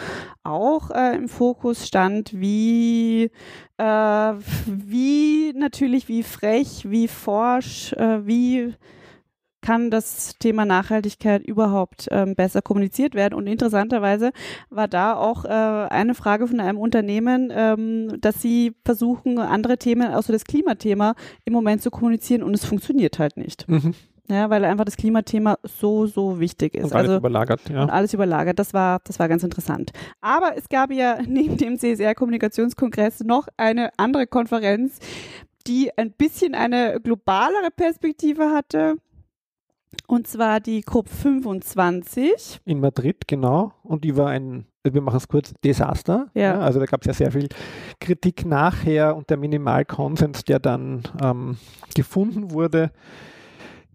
auch 0.44 0.90
äh, 0.90 1.16
im 1.16 1.28
Fokus 1.28 1.86
stand, 1.86 2.38
wie 2.38 3.30
äh, 3.78 4.32
wie 4.66 5.52
natürlich 5.56 6.08
wie 6.08 6.22
frech, 6.22 6.84
wie 6.88 7.08
forsch, 7.08 7.94
äh, 7.94 8.26
wie 8.26 8.74
kann 9.68 9.90
das 9.90 10.32
Thema 10.38 10.64
Nachhaltigkeit 10.64 11.46
überhaupt 11.46 12.08
ähm, 12.10 12.34
besser 12.34 12.62
kommuniziert 12.62 13.14
werden. 13.14 13.34
Und 13.34 13.46
interessanterweise 13.46 14.30
war 14.70 14.88
da 14.88 15.14
auch 15.14 15.44
äh, 15.44 15.48
eine 15.48 16.14
Frage 16.14 16.46
von 16.46 16.58
einem 16.58 16.78
Unternehmen, 16.78 17.52
ähm, 17.54 18.18
dass 18.18 18.40
sie 18.40 18.72
versuchen, 18.86 19.38
andere 19.38 19.76
Themen 19.76 20.10
außer 20.10 20.32
das 20.32 20.44
Klimathema 20.44 21.14
im 21.44 21.52
Moment 21.52 21.82
zu 21.82 21.90
kommunizieren 21.90 22.42
und 22.44 22.54
es 22.54 22.64
funktioniert 22.64 23.18
halt 23.18 23.36
nicht. 23.36 23.68
mhm. 23.68 23.92
Ja, 24.30 24.48
weil 24.48 24.64
einfach 24.64 24.84
das 24.84 24.96
Klimathema 24.96 25.58
so, 25.64 26.06
so 26.06 26.38
wichtig 26.38 26.74
ist. 26.74 26.84
und 26.84 26.92
alles 26.92 27.08
also 27.08 27.18
überlagert. 27.18 27.60
Ja. 27.70 27.82
und 27.82 27.90
alles 27.90 28.12
überlagert. 28.14 28.58
Das 28.58 28.72
war, 28.72 29.00
das 29.04 29.18
war 29.18 29.28
ganz 29.28 29.42
interessant. 29.42 29.90
Aber 30.22 30.56
es 30.56 30.70
gab 30.70 30.92
ja 30.92 31.18
neben 31.26 31.58
dem 31.58 31.78
CSR-Kommunikationskongress 31.78 33.20
noch 33.20 33.48
eine 33.58 33.90
andere 33.98 34.26
Konferenz, 34.26 34.98
die 35.66 35.90
ein 35.98 36.12
bisschen 36.12 36.54
eine 36.54 37.00
globalere 37.02 37.70
Perspektive 37.74 38.50
hatte. 38.50 38.96
Und 40.06 40.26
zwar 40.26 40.60
die 40.60 40.82
COP25. 40.82 42.60
In 42.64 42.80
Madrid, 42.80 43.26
genau. 43.26 43.72
Und 43.82 44.04
die 44.04 44.16
war 44.16 44.28
ein, 44.28 44.66
wir 44.82 45.00
machen 45.00 45.16
es 45.16 45.28
kurz, 45.28 45.52
Desaster. 45.64 46.28
Ja. 46.34 46.58
also 46.60 46.80
da 46.80 46.86
gab 46.86 47.02
es 47.02 47.06
ja 47.06 47.12
sehr 47.12 47.32
viel 47.32 47.48
Kritik 48.00 48.46
nachher 48.46 49.16
und 49.16 49.28
der 49.30 49.36
Minimalkonsens, 49.36 50.44
der 50.44 50.58
dann 50.60 51.02
ähm, 51.22 51.58
gefunden 51.94 52.52
wurde, 52.52 52.90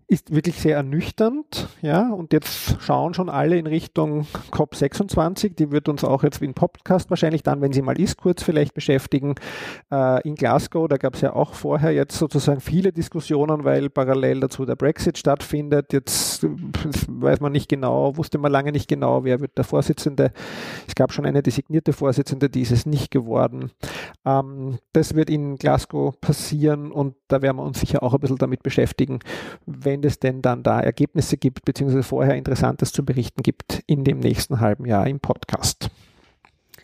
ist 0.07 0.33
wirklich 0.33 0.59
sehr 0.59 0.77
ernüchternd, 0.77 1.67
ja, 1.81 2.11
und 2.11 2.33
jetzt 2.33 2.81
schauen 2.81 3.13
schon 3.13 3.29
alle 3.29 3.57
in 3.57 3.67
Richtung 3.67 4.27
COP26, 4.51 5.55
die 5.55 5.71
wird 5.71 5.89
uns 5.89 6.03
auch 6.03 6.23
jetzt 6.23 6.41
wie 6.41 6.47
ein 6.47 6.53
Podcast 6.53 7.09
wahrscheinlich 7.09 7.43
dann, 7.43 7.61
wenn 7.61 7.73
sie 7.73 7.81
mal 7.81 7.99
ist, 7.99 8.17
kurz 8.17 8.43
vielleicht 8.43 8.73
beschäftigen. 8.73 9.35
Äh, 9.91 10.27
in 10.27 10.35
Glasgow, 10.35 10.87
da 10.87 10.97
gab 10.97 11.15
es 11.15 11.21
ja 11.21 11.33
auch 11.33 11.53
vorher 11.53 11.91
jetzt 11.91 12.17
sozusagen 12.17 12.61
viele 12.61 12.91
Diskussionen, 12.91 13.63
weil 13.63 13.89
parallel 13.89 14.41
dazu 14.41 14.65
der 14.65 14.75
Brexit 14.75 15.17
stattfindet. 15.17 15.93
Jetzt 15.93 16.43
weiß 16.43 17.39
man 17.39 17.51
nicht 17.51 17.69
genau, 17.69 18.17
wusste 18.17 18.37
man 18.37 18.51
lange 18.51 18.71
nicht 18.71 18.87
genau, 18.87 19.23
wer 19.23 19.39
wird 19.39 19.57
der 19.57 19.63
Vorsitzende. 19.63 20.31
Es 20.87 20.95
gab 20.95 21.11
schon 21.13 21.25
eine 21.25 21.41
designierte 21.41 21.93
Vorsitzende, 21.93 22.49
die 22.49 22.61
ist 22.61 22.71
es 22.71 22.85
nicht 22.85 23.11
geworden. 23.11 23.71
Ähm, 24.25 24.77
das 24.91 25.15
wird 25.15 25.29
in 25.29 25.55
Glasgow 25.55 26.19
passieren 26.19 26.91
und 26.91 27.15
da 27.33 27.41
werden 27.41 27.57
wir 27.57 27.63
uns 27.63 27.79
sicher 27.79 28.03
auch 28.03 28.13
ein 28.13 28.19
bisschen 28.19 28.37
damit 28.37 28.63
beschäftigen, 28.63 29.19
wenn 29.65 30.03
es 30.03 30.19
denn 30.19 30.41
dann 30.41 30.63
da 30.63 30.79
Ergebnisse 30.79 31.37
gibt, 31.37 31.65
beziehungsweise 31.65 32.03
vorher 32.03 32.35
Interessantes 32.35 32.91
zu 32.91 33.03
berichten 33.03 33.43
gibt 33.43 33.83
in 33.87 34.03
dem 34.03 34.19
nächsten 34.19 34.59
halben 34.59 34.85
Jahr 34.85 35.07
im 35.07 35.19
Podcast. 35.19 35.89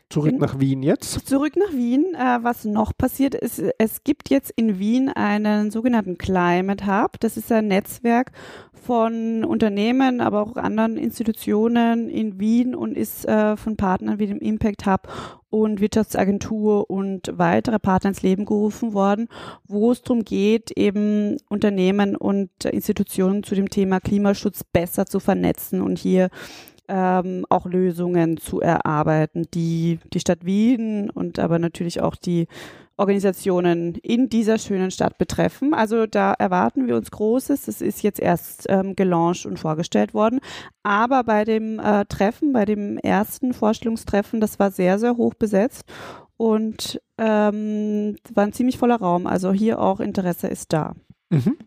Zurück 0.10 0.32
Gen- 0.32 0.40
nach 0.40 0.60
Wien 0.60 0.82
jetzt. 0.82 1.28
Zurück 1.28 1.56
nach 1.56 1.72
Wien. 1.72 2.16
Äh, 2.16 2.40
was 2.42 2.66
noch 2.66 2.98
passiert 2.98 3.36
ist, 3.36 3.62
es 3.78 4.04
gibt 4.04 4.30
jetzt 4.30 4.52
in 4.56 4.80
Wien 4.80 5.10
einen 5.10 5.70
sogenannten 5.70 6.18
Climate 6.18 6.88
Hub. 6.88 7.20
Das 7.20 7.38
ist 7.38 7.52
ein 7.52 7.68
Netzwerk 7.68 8.32
von 8.74 9.44
Unternehmen, 9.44 10.20
aber 10.20 10.42
auch 10.42 10.56
anderen 10.56 10.98
Institutionen 10.98 12.10
in 12.10 12.40
Wien 12.40 12.74
und 12.74 12.98
ist 12.98 13.26
äh, 13.28 13.56
von 13.56 13.78
Partnern 13.78 14.18
wie 14.18 14.26
dem 14.26 14.40
Impact 14.40 14.88
Hub 14.88 15.08
und 15.52 15.80
Wirtschaftsagentur 15.80 16.90
und 16.90 17.32
weitere 17.36 17.78
Partner 17.78 18.10
ins 18.10 18.24
Leben 18.24 18.46
gerufen 18.46 18.94
worden, 18.94 19.28
wo 19.68 19.92
es 19.92 20.02
darum 20.02 20.24
geht, 20.24 20.72
eben 20.72 21.38
Unternehmen 21.50 22.16
und 22.16 22.50
Institutionen 22.66 23.44
zu 23.44 23.54
dem 23.54 23.70
Thema 23.70 24.00
Klimaschutz 24.00 24.64
besser 24.64 25.06
zu 25.06 25.20
vernetzen 25.20 25.82
und 25.82 26.00
hier 26.00 26.30
ähm, 26.90 27.46
auch 27.50 27.66
Lösungen 27.66 28.38
zu 28.38 28.60
erarbeiten, 28.60 29.46
die 29.54 30.00
die 30.14 30.20
Stadt 30.20 30.46
Wien 30.46 31.10
und 31.10 31.40
aber 31.40 31.60
natürlich 31.60 32.02
auch 32.02 32.16
die 32.16 32.48
Organisationen 32.98 33.96
in 33.96 34.28
dieser 34.28 34.58
schönen 34.58 34.92
Stadt 34.92 35.18
betreffen. 35.18 35.74
Also 35.74 36.06
da 36.06 36.34
erwarten 36.34 36.86
wir 36.86 36.98
uns 36.98 37.12
Großes. 37.12 37.66
Das 37.66 37.82
ist 37.82 38.04
jetzt 38.04 38.20
erst 38.20 38.66
ähm, 38.68 38.96
gelauncht 38.96 39.46
und 39.46 39.58
vorgestellt 39.58 40.14
worden. 40.14 40.42
Aber 40.84 41.24
bei 41.24 41.46
dem 41.46 41.80
äh, 41.80 42.04
Treffen, 42.06 42.52
bei 42.52 42.66
dem 42.66 42.98
ersten 42.98 43.54
Vorstellungstreffen, 43.54 44.42
das 44.42 44.60
war 44.60 44.72
sehr, 44.72 45.00
sehr 45.00 45.16
hoch 45.16 45.34
besetzt 45.34 45.86
und 46.36 47.02
ähm, 47.18 48.18
war 48.34 48.44
ein 48.44 48.54
ziemlich 48.54 48.78
voller 48.78 48.98
Raum. 48.98 49.28
Also 49.28 49.54
hier 49.54 49.80
auch 49.80 50.02
Interesse 50.02 50.48
ist 50.48 50.74
da. 50.74 50.94
Mhm. 51.30 51.58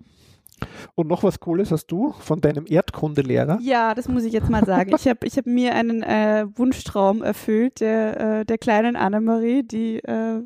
Und 0.95 1.09
noch 1.09 1.23
was 1.23 1.41
Cooles 1.41 1.71
hast 1.71 1.87
du 1.87 2.13
von 2.13 2.41
deinem 2.41 2.65
Erdkundelehrer? 2.69 3.59
Ja, 3.63 3.95
das 3.95 4.09
muss 4.09 4.25
ich 4.25 4.33
jetzt 4.33 4.51
mal 4.51 4.65
sagen. 4.65 4.93
Ich 4.95 5.09
habe 5.09 5.27
ich 5.27 5.37
hab 5.37 5.47
mir 5.47 5.75
einen 5.75 6.03
äh, 6.03 6.47
Wunschtraum 6.55 7.23
erfüllt, 7.23 7.81
der, 7.81 8.41
äh, 8.41 8.45
der 8.45 8.59
kleinen 8.59 8.97
Annemarie, 8.97 9.63
die 9.63 9.99
äh, 9.99 10.43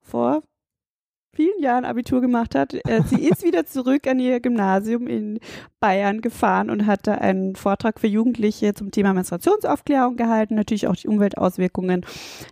vor 0.00 0.42
vielen 1.34 1.62
Jahren 1.62 1.86
Abitur 1.86 2.20
gemacht 2.20 2.54
hat. 2.54 2.74
Äh, 2.74 3.02
sie 3.06 3.26
ist 3.26 3.42
wieder 3.44 3.64
zurück 3.64 4.06
an 4.06 4.18
ihr 4.20 4.40
Gymnasium 4.40 5.06
in 5.06 5.40
Bayern 5.80 6.20
gefahren 6.20 6.68
und 6.68 6.86
hat 6.86 7.06
da 7.06 7.14
einen 7.14 7.56
Vortrag 7.56 8.00
für 8.00 8.06
Jugendliche 8.06 8.74
zum 8.74 8.90
Thema 8.90 9.14
Menstruationsaufklärung 9.14 10.16
gehalten, 10.16 10.54
natürlich 10.54 10.86
auch 10.86 10.94
die 10.94 11.08
Umweltauswirkungen 11.08 12.04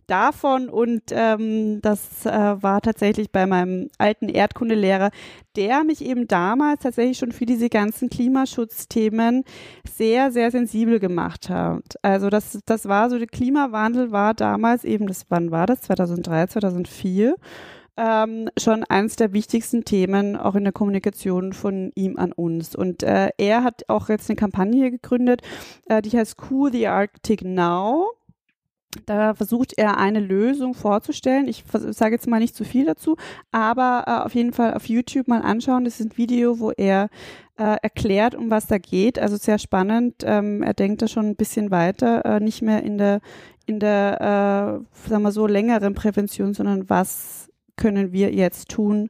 davon. 0.07 0.71
Und 0.71 1.03
ähm, 1.11 1.81
das 1.83 2.25
äh, 2.25 2.31
war 2.31 2.81
tatsächlich 2.81 3.31
bei 3.31 3.47
meinem 3.47 3.91
alten 3.99 4.29
Erdkundelehrer, 4.29 5.11
der 5.57 5.85
mich 5.85 6.03
eben 6.03 6.27
damals 6.27 6.81
tatsächlich 6.81 7.19
schon 7.19 7.33
für 7.33 7.47
diese 7.47 7.69
ganzen 7.69 8.09
Klimaschutzthemen 8.09 9.45
sehr, 9.93 10.33
sehr 10.33 10.51
sensibel 10.51 11.01
gemacht 11.01 11.51
hat. 11.51 11.97
Also 12.03 12.31
das, 12.31 12.59
das 12.65 12.89
war 12.89 13.11
so, 13.11 13.19
der 13.19 13.27
Klimawandel 13.27 14.11
war 14.11 14.33
damals 14.33 14.85
eben, 14.85 15.07
das 15.07 15.27
wann 15.29 15.51
war 15.51 15.67
das? 15.67 15.83
2003, 15.83 16.47
2004 16.47 17.37
ähm, 17.97 18.49
schon 18.59 18.85
eines 18.85 19.17
der 19.17 19.33
wichtigsten 19.33 19.85
Themen 19.85 20.37
auch 20.37 20.55
in 20.55 20.65
der 20.65 20.73
Kommunikation 20.73 21.53
von 21.53 21.93
ihm 21.95 22.17
an 22.17 22.33
uns. 22.33 22.75
Und 22.75 23.03
äh, 23.03 23.31
er 23.39 23.65
hat 23.65 23.89
auch 23.89 24.09
jetzt 24.09 24.31
eine 24.31 24.37
Kampagne 24.37 24.91
gegründet, 24.91 25.43
äh, 25.87 26.03
die 26.03 26.17
heißt 26.17 26.37
Cool 26.51 26.73
the 26.73 26.87
Arctic 26.87 27.43
Now. 27.43 28.09
Da 29.07 29.35
versucht 29.35 29.75
er 29.77 29.99
eine 29.99 30.19
Lösung 30.19 30.75
vorzustellen. 30.75 31.47
Ich 31.47 31.63
sage 31.73 32.17
jetzt 32.17 32.27
mal 32.27 32.41
nicht 32.41 32.57
zu 32.57 32.65
viel 32.65 32.87
dazu, 32.87 33.17
aber 33.53 34.05
äh, 34.09 34.27
auf 34.27 34.35
jeden 34.35 34.53
Fall 34.53 34.75
auf 34.75 34.89
YouTube 34.89 35.29
mal 35.29 35.43
anschauen. 35.43 35.85
Das 35.85 36.01
ist 36.01 36.07
ein 36.07 36.19
Video, 36.19 36.59
wo 36.59 36.73
er 36.73 37.09
äh, 37.57 37.77
erklärt, 37.83 38.35
um 38.35 38.51
was 38.51 38.67
da 38.67 38.79
geht. 38.79 39.21
Also 39.21 39.37
sehr 39.37 39.59
spannend. 39.59 40.25
Ähm, 40.25 40.65
er 40.65 40.75
denkt 40.75 41.03
da 41.03 41.09
schon 41.09 41.27
ein 41.27 41.37
bisschen 41.37 41.71
weiter, 41.71 42.25
äh, 42.25 42.41
nicht 42.41 42.63
mehr 42.63 42.83
in 42.83 42.99
der 42.99 43.21
in 43.71 43.79
der, 43.79 44.83
äh, 45.05 45.09
sagen 45.09 45.23
wir 45.23 45.31
so, 45.31 45.47
längeren 45.47 45.95
Prävention, 45.95 46.55
sondern 46.55 46.91
was 46.91 47.50
können 47.81 48.13
wir 48.13 48.33
jetzt 48.33 48.69
tun, 48.69 49.09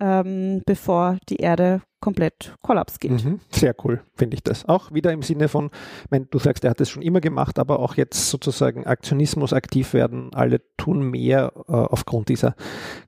ähm, 0.00 0.62
bevor 0.64 1.18
die 1.28 1.36
Erde 1.36 1.82
komplett 2.00 2.56
kollaps 2.62 2.98
geht. 2.98 3.24
Mhm, 3.24 3.40
sehr 3.50 3.74
cool, 3.84 4.02
finde 4.16 4.34
ich 4.34 4.42
das. 4.42 4.68
Auch 4.68 4.92
wieder 4.92 5.12
im 5.12 5.22
Sinne 5.22 5.48
von, 5.48 5.70
wenn 6.10 6.26
du 6.30 6.38
sagst, 6.38 6.64
er 6.64 6.70
hat 6.70 6.80
das 6.80 6.90
schon 6.90 7.02
immer 7.02 7.20
gemacht, 7.20 7.58
aber 7.58 7.78
auch 7.78 7.94
jetzt 7.94 8.28
sozusagen 8.28 8.86
Aktionismus 8.86 9.52
aktiv 9.52 9.94
werden. 9.94 10.30
Alle 10.34 10.60
tun 10.76 11.10
mehr 11.10 11.52
äh, 11.68 11.72
aufgrund 11.72 12.28
dieser 12.28 12.56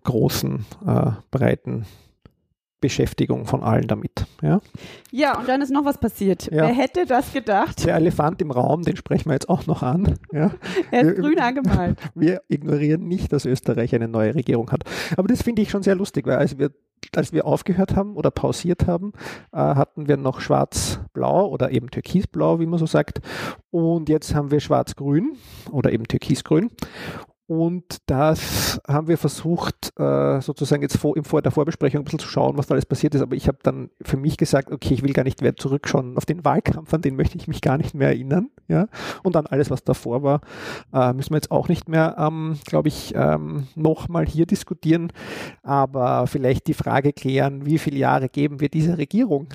großen, 0.04 0.64
äh, 0.87 1.11
breiten 1.30 1.87
Beschäftigung 2.85 3.47
von 3.47 3.62
allen 3.62 3.88
damit. 3.88 4.26
Ja, 4.43 4.61
ja 5.11 5.38
und 5.38 5.49
dann 5.49 5.62
ist 5.62 5.71
noch 5.71 5.87
was 5.87 5.97
passiert. 5.97 6.50
Ja. 6.53 6.67
Wer 6.67 6.75
hätte 6.75 7.07
das 7.07 7.33
gedacht? 7.33 7.87
Der 7.87 7.95
Elefant 7.95 8.43
im 8.43 8.50
Raum, 8.50 8.83
den 8.83 8.95
sprechen 8.95 9.31
wir 9.31 9.33
jetzt 9.33 9.49
auch 9.49 9.67
noch 9.67 9.83
an. 9.83 10.19
Ja. 10.33 10.50
Er 10.91 11.00
ist 11.00 11.07
wir, 11.07 11.14
grün 11.14 11.38
angemalt. 11.38 11.99
Wir 12.14 12.43
ignorieren 12.49 13.09
nicht, 13.09 13.33
dass 13.33 13.47
Österreich 13.47 13.95
eine 13.95 14.07
neue 14.07 14.35
Regierung 14.35 14.71
hat. 14.71 14.85
Aber 15.17 15.29
das 15.29 15.43
finde 15.43 15.62
ich 15.62 15.71
schon 15.71 15.83
sehr 15.83 15.95
lustig, 15.95 16.26
weil 16.26 16.37
als 16.37 16.59
wir 16.59 16.71
als 17.17 17.33
wir 17.33 17.47
aufgehört 17.47 17.97
haben 17.97 18.17
oder 18.17 18.31
pausiert 18.31 18.87
haben, 18.87 19.12
äh, 19.53 19.59
hatten 19.59 20.09
wir 20.09 20.17
noch 20.17 20.41
schwarz-blau 20.41 21.47
oder 21.49 21.71
eben 21.71 21.91
türkisblau, 21.91 22.61
wie 22.61 22.67
man 22.67 22.79
so 22.79 22.87
sagt. 22.87 23.21
Und 23.71 24.09
jetzt 24.09 24.35
haben 24.35 24.50
wir 24.50 24.61
schwarz-grün 24.61 25.37
oder 25.71 25.93
eben 25.93 26.05
türkisgrün. 26.09 26.71
Und 27.47 27.99
das 28.07 28.81
haben 28.89 29.07
wir 29.07 29.19
versucht, 29.19 29.93
äh, 29.99 30.41
sozusagen 30.41 30.81
jetzt 30.81 30.97
vor, 30.97 31.15
im 31.15 31.25
vor 31.25 31.43
der 31.43 31.53
Vorbesprechung 31.53 32.01
ein 32.01 32.05
bisschen 32.05 32.19
zu 32.19 32.29
schauen, 32.29 32.57
was 32.57 32.67
da 32.67 32.75
alles 32.75 32.87
passiert 32.87 33.15
ist. 33.15 33.21
Aber 33.21 33.37
ich 33.37 33.49
habe 33.49 33.59
dann 33.63 33.91
für 34.01 34.17
mich 34.17 34.39
gesagt, 34.39 34.73
okay, 34.73 34.95
ich 34.95 35.03
will 35.03 35.13
gar 35.13 35.25
nicht 35.25 35.43
mehr 35.43 35.55
zurückschauen 35.55 36.17
auf 36.17 36.25
den 36.25 36.45
Wahlkampf, 36.45 36.93
an 36.95 37.03
den 37.03 37.17
möchte 37.17 37.37
ich 37.37 37.47
mich 37.47 37.61
gar 37.61 37.77
nicht 37.77 37.95
mehr 37.95 38.09
erinnern. 38.09 38.49
Ja? 38.67 38.89
Und 39.23 39.37
an 39.37 39.47
alles, 39.47 39.71
was 39.71 39.85
davor 39.85 40.23
war, 40.23 40.41
äh, 40.95 41.13
müssen 41.13 41.33
wir 41.33 41.37
jetzt 41.37 41.51
auch 41.51 41.69
nicht 41.69 41.87
mehr, 41.87 42.17
ähm, 42.19 42.59
glaube 42.65 42.89
ich, 42.89 43.13
ähm, 43.15 43.67
nochmal 43.75 44.25
hier 44.25 44.47
diskutieren. 44.47 45.13
Aber 45.63 46.27
vielleicht 46.27 46.67
die 46.67 46.75
Frage 46.75 47.13
klären, 47.13 47.67
wie 47.67 47.79
viele 47.79 47.99
Jahre 47.99 48.31
geben 48.31 48.61
wir 48.61 48.71
dieser 48.71 48.97
Regierung? 48.97 49.49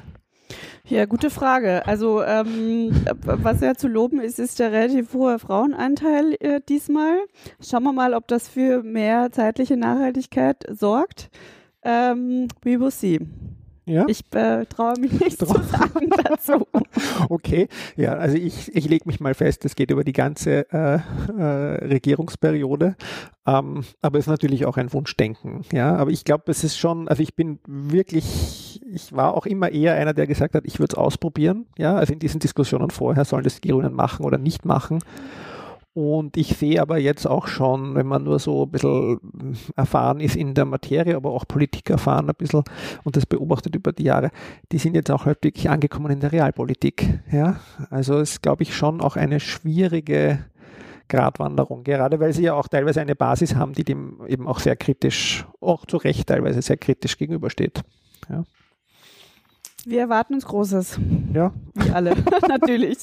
Ja, 0.85 1.05
gute 1.05 1.29
Frage. 1.29 1.85
Also 1.85 2.23
ähm, 2.23 2.91
was 3.21 3.61
ja 3.61 3.75
zu 3.75 3.87
loben 3.87 4.19
ist, 4.19 4.39
ist 4.39 4.59
der 4.59 4.71
relativ 4.71 5.13
hohe 5.13 5.37
Frauenanteil 5.39 6.35
äh, 6.39 6.61
diesmal. 6.67 7.17
Schauen 7.61 7.83
wir 7.83 7.93
mal, 7.93 8.13
ob 8.13 8.27
das 8.27 8.47
für 8.47 8.81
mehr 8.83 9.31
zeitliche 9.31 9.77
Nachhaltigkeit 9.77 10.65
sorgt. 10.69 11.29
Ähm, 11.83 12.47
we 12.63 12.79
will 12.79 12.91
see. 12.91 13.19
Ja? 13.89 14.05
Ich 14.07 14.21
äh, 14.33 14.65
traue 14.65 14.99
mich 14.99 15.11
nicht 15.19 15.39
Trau 15.39 15.53
zu 15.53 15.63
sagen 15.63 16.09
dazu. 16.23 16.67
Okay, 17.29 17.67
ja, 17.95 18.13
also 18.13 18.35
ich, 18.35 18.75
ich 18.75 18.89
lege 18.89 19.05
mich 19.05 19.19
mal 19.19 19.33
fest, 19.33 19.63
es 19.65 19.75
geht 19.75 19.91
über 19.91 20.03
die 20.03 20.13
ganze 20.13 20.71
äh, 20.71 20.99
äh, 21.37 21.85
Regierungsperiode, 21.85 22.95
ähm, 23.45 23.83
aber 24.01 24.19
es 24.19 24.25
ist 24.25 24.29
natürlich 24.29 24.65
auch 24.65 24.77
ein 24.77 24.91
Wunschdenken. 24.91 25.61
Ja, 25.71 25.95
aber 25.95 26.11
ich 26.11 26.25
glaube, 26.25 26.43
es 26.47 26.63
ist 26.63 26.77
schon, 26.77 27.07
also 27.07 27.23
ich 27.23 27.35
bin 27.35 27.59
wirklich, 27.65 28.81
ich 28.91 29.13
war 29.15 29.35
auch 29.35 29.45
immer 29.45 29.71
eher 29.71 29.95
einer, 29.95 30.13
der 30.13 30.27
gesagt 30.27 30.55
hat, 30.55 30.65
ich 30.65 30.79
würde 30.79 30.93
es 30.93 30.97
ausprobieren. 30.97 31.67
Ja, 31.77 31.95
also 31.95 32.13
in 32.13 32.19
diesen 32.19 32.39
Diskussionen 32.39 32.89
vorher 32.89 33.25
sollen 33.25 33.43
das 33.43 33.61
die 33.61 33.69
Grünen 33.69 33.93
machen 33.93 34.25
oder 34.25 34.37
nicht 34.37 34.65
machen. 34.65 34.99
Und 35.99 36.37
ich 36.37 36.55
sehe 36.55 36.81
aber 36.81 36.97
jetzt 36.97 37.27
auch 37.27 37.47
schon, 37.47 37.93
wenn 37.93 38.07
man 38.07 38.23
nur 38.23 38.39
so 38.39 38.63
ein 38.63 38.71
bisschen 38.71 39.19
erfahren 39.75 40.21
ist 40.21 40.37
in 40.37 40.53
der 40.53 40.63
Materie, 40.63 41.17
aber 41.17 41.31
auch 41.31 41.45
Politik 41.45 41.89
erfahren 41.89 42.29
ein 42.29 42.35
bisschen 42.37 42.63
und 43.03 43.17
das 43.17 43.25
beobachtet 43.25 43.75
über 43.75 43.91
die 43.91 44.03
Jahre, 44.03 44.31
die 44.71 44.77
sind 44.77 44.95
jetzt 44.95 45.11
auch 45.11 45.25
halt 45.25 45.43
wirklich 45.43 45.69
angekommen 45.69 46.09
in 46.09 46.21
der 46.21 46.31
Realpolitik. 46.31 47.19
Ja? 47.33 47.59
Also 47.89 48.17
es 48.19 48.31
ist, 48.31 48.41
glaube 48.41 48.63
ich, 48.63 48.73
schon 48.73 49.01
auch 49.01 49.17
eine 49.17 49.41
schwierige 49.41 50.39
Gratwanderung, 51.09 51.83
gerade 51.83 52.21
weil 52.21 52.31
sie 52.31 52.43
ja 52.43 52.53
auch 52.53 52.69
teilweise 52.69 53.01
eine 53.01 53.17
Basis 53.17 53.55
haben, 53.55 53.73
die 53.73 53.83
dem 53.83 54.21
eben 54.25 54.47
auch 54.47 54.59
sehr 54.59 54.77
kritisch, 54.77 55.45
auch 55.59 55.85
zu 55.85 55.97
Recht 55.97 56.29
teilweise 56.29 56.61
sehr 56.61 56.77
kritisch 56.77 57.17
gegenübersteht. 57.17 57.81
Ja. 58.29 58.45
Wir 59.85 60.01
erwarten 60.01 60.33
uns 60.33 60.45
Großes. 60.45 60.99
Ja. 61.33 61.53
Wie 61.73 61.91
alle, 61.91 62.13
natürlich. 62.47 62.97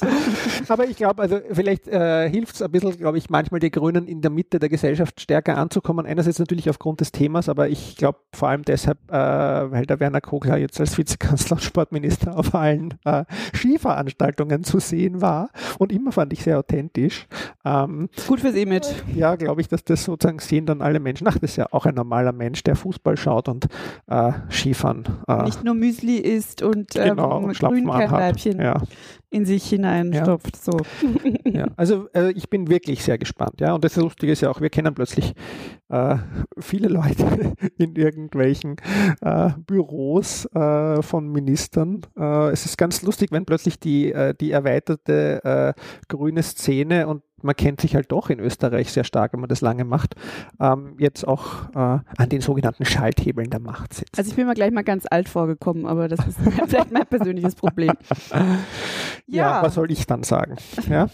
Aber 0.68 0.86
ich 0.86 0.96
glaube, 0.96 1.22
also 1.22 1.38
vielleicht 1.50 1.88
äh, 1.88 2.28
hilft 2.28 2.56
es 2.56 2.62
ein 2.62 2.70
bisschen, 2.70 2.96
glaube 2.98 3.18
ich, 3.18 3.30
manchmal 3.30 3.60
die 3.60 3.70
Grünen 3.70 4.06
in 4.06 4.20
der 4.20 4.30
Mitte 4.30 4.58
der 4.58 4.68
Gesellschaft 4.68 5.20
stärker 5.20 5.56
anzukommen. 5.56 6.06
Einerseits 6.06 6.38
natürlich 6.38 6.68
aufgrund 6.68 7.00
des 7.00 7.12
Themas, 7.12 7.48
aber 7.48 7.68
ich 7.68 7.96
glaube 7.96 8.18
vor 8.34 8.48
allem 8.48 8.62
deshalb, 8.62 8.98
äh, 9.10 9.14
weil 9.14 9.86
der 9.86 10.00
Werner 10.00 10.20
Kogler 10.20 10.58
jetzt 10.58 10.78
als 10.80 10.98
Vizekanzler 10.98 11.56
und 11.56 11.62
Sportminister 11.62 12.36
auf 12.36 12.54
allen 12.54 12.94
äh, 13.04 13.24
Skiveranstaltungen 13.54 14.64
zu 14.64 14.78
sehen 14.78 15.22
war. 15.22 15.50
Und 15.78 15.92
immer 15.92 16.12
fand 16.12 16.32
ich 16.32 16.42
sehr 16.42 16.58
authentisch. 16.58 17.26
Ähm, 17.64 18.08
Gut 18.26 18.40
fürs 18.40 18.54
Image. 18.54 18.86
Ja, 19.14 19.36
glaube 19.36 19.60
ich, 19.60 19.68
dass 19.68 19.84
das 19.84 20.04
sozusagen 20.04 20.38
sehen 20.40 20.66
dann 20.66 20.82
alle 20.82 21.00
Menschen. 21.00 21.26
Ach, 21.26 21.38
das 21.38 21.52
ist 21.52 21.56
ja 21.56 21.66
auch 21.70 21.86
ein 21.86 21.94
normaler 21.94 22.32
Mensch, 22.32 22.62
der 22.64 22.76
Fußball 22.76 23.16
schaut 23.16 23.48
und 23.48 23.66
äh, 24.08 24.32
Skifahren. 24.50 25.04
Äh, 25.26 25.44
Nicht 25.44 25.64
nur 25.64 25.74
Müsli 25.74 26.18
isst 26.18 26.62
und 26.66 26.90
genau, 26.90 27.42
ähm, 27.42 27.52
Grünkernleibchen 27.52 28.60
ja. 28.60 28.82
in 29.30 29.44
sich 29.44 29.64
hineinstopft. 29.68 30.56
Ja. 30.56 30.72
So. 30.72 30.78
Ja. 31.44 31.66
Also 31.76 32.08
äh, 32.14 32.32
ich 32.32 32.50
bin 32.50 32.68
wirklich 32.68 33.02
sehr 33.02 33.18
gespannt. 33.18 33.60
Ja, 33.60 33.74
und 33.74 33.84
das 33.84 33.96
Lustige 33.96 34.32
ist 34.32 34.42
ja 34.42 34.50
auch, 34.50 34.60
wir 34.60 34.70
kennen 34.70 34.94
plötzlich 34.94 35.34
äh, 35.88 36.16
viele 36.58 36.88
Leute 36.88 37.54
in 37.78 37.94
irgendwelchen 37.94 38.76
äh, 39.20 39.50
Büros 39.66 40.46
äh, 40.54 41.02
von 41.02 41.28
Ministern. 41.28 42.02
Äh, 42.18 42.50
es 42.50 42.66
ist 42.66 42.76
ganz 42.76 43.02
lustig, 43.02 43.32
wenn 43.32 43.46
plötzlich 43.46 43.80
die, 43.80 44.12
äh, 44.12 44.34
die 44.34 44.50
erweiterte 44.50 45.74
grüne 46.08 46.42
Szene 46.42 47.06
und 47.06 47.22
man 47.42 47.54
kennt 47.54 47.80
sich 47.80 47.94
halt 47.94 48.10
doch 48.12 48.30
in 48.30 48.40
Österreich 48.40 48.92
sehr 48.92 49.04
stark, 49.04 49.32
wenn 49.32 49.40
man 49.40 49.48
das 49.48 49.60
lange 49.60 49.84
macht, 49.84 50.14
ähm, 50.60 50.96
jetzt 50.98 51.26
auch 51.26 51.68
äh, 51.74 52.00
an 52.16 52.28
den 52.30 52.40
sogenannten 52.40 52.84
Schalthebeln 52.84 53.50
der 53.50 53.60
Macht 53.60 53.94
sitzt. 53.94 54.18
Also 54.18 54.30
ich 54.30 54.36
bin 54.36 54.46
mir 54.46 54.54
gleich 54.54 54.70
mal 54.70 54.84
ganz 54.84 55.04
alt 55.10 55.28
vorgekommen, 55.28 55.86
aber 55.86 56.08
das 56.08 56.26
ist 56.26 56.38
vielleicht 56.66 56.92
mein 56.92 57.06
persönliches 57.06 57.54
Problem. 57.54 57.92
Ja. 59.28 59.56
ja. 59.56 59.62
was 59.62 59.74
soll 59.74 59.90
ich 59.90 60.06
dann 60.06 60.22
sagen? 60.22 60.56
Ja? 60.88 61.08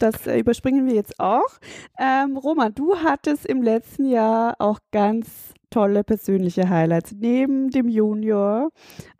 Das 0.00 0.26
äh, 0.26 0.38
überspringen 0.38 0.86
wir 0.86 0.94
jetzt 0.94 1.20
auch. 1.20 1.58
Ähm, 1.98 2.38
Roman, 2.38 2.74
du 2.74 2.96
hattest 2.96 3.44
im 3.44 3.62
letzten 3.62 4.06
Jahr 4.06 4.56
auch 4.58 4.78
ganz 4.92 5.52
tolle 5.74 6.04
persönliche 6.04 6.68
Highlights. 6.68 7.12
Neben 7.18 7.70
dem 7.70 7.88
Junior 7.88 8.70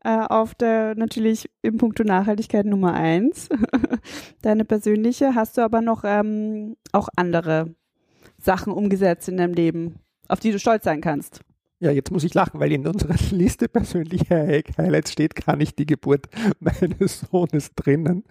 äh, 0.05 0.19
auf 0.19 0.55
der 0.55 0.95
natürlich 0.95 1.51
im 1.63 1.77
Punkto 1.77 2.05
Nachhaltigkeit 2.05 2.67
Nummer 2.67 2.95
eins. 2.95 3.49
Deine 4.43 4.65
persönliche. 4.65 5.35
Hast 5.35 5.59
du 5.59 5.63
aber 5.63 5.81
noch 5.81 6.05
ähm, 6.05 6.77
auch 6.93 7.09
andere 7.17 7.75
Sachen 8.39 8.73
umgesetzt 8.73 9.29
in 9.29 9.37
deinem 9.37 9.55
Leben? 9.55 9.99
auf 10.29 10.41
die 10.41 10.53
du 10.53 10.59
stolz 10.59 10.85
sein 10.85 11.01
kannst. 11.01 11.41
Ja, 11.81 11.91
jetzt 11.91 12.13
muss 12.13 12.23
ich 12.25 12.33
lachen, 12.35 12.61
weil 12.61 12.73
in 12.73 12.87
unserer 12.87 13.17
Liste 13.33 13.69
persönlicher 13.69 14.47
Highlights 14.79 15.13
steht 15.13 15.35
gar 15.35 15.57
nicht 15.57 15.79
die 15.79 15.85
Geburt 15.87 16.27
meines 16.61 17.21
Sohnes 17.31 17.75
drinnen, 17.75 18.25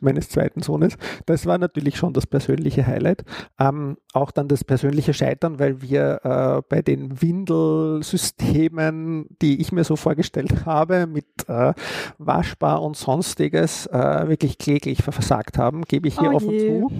meines 0.00 0.28
zweiten 0.28 0.62
Sohnes. 0.62 0.96
Das 1.24 1.46
war 1.46 1.56
natürlich 1.58 1.96
schon 1.96 2.12
das 2.12 2.26
persönliche 2.26 2.86
Highlight. 2.86 3.24
Ähm, 3.58 3.96
auch 4.12 4.30
dann 4.32 4.48
das 4.48 4.64
persönliche 4.64 5.14
Scheitern, 5.14 5.60
weil 5.60 5.80
wir 5.80 6.20
äh, 6.24 6.60
bei 6.68 6.82
den 6.82 7.22
Windelsystemen, 7.22 9.28
die 9.40 9.60
ich 9.60 9.70
mir 9.70 9.84
so 9.84 9.94
vorgestellt 9.94 10.48
habe, 10.66 11.06
mit 11.06 11.26
äh, 11.48 11.72
waschbar 12.18 12.82
und 12.82 12.96
sonstiges, 12.96 13.86
äh, 13.86 14.28
wirklich 14.28 14.58
kläglich 14.58 15.04
versagt 15.04 15.56
haben, 15.56 15.82
gebe 15.82 16.08
ich 16.08 16.18
hier 16.18 16.32
Oh 16.32 16.36
offen 16.36 16.50
je. 16.50 16.80
zu. 16.80 16.90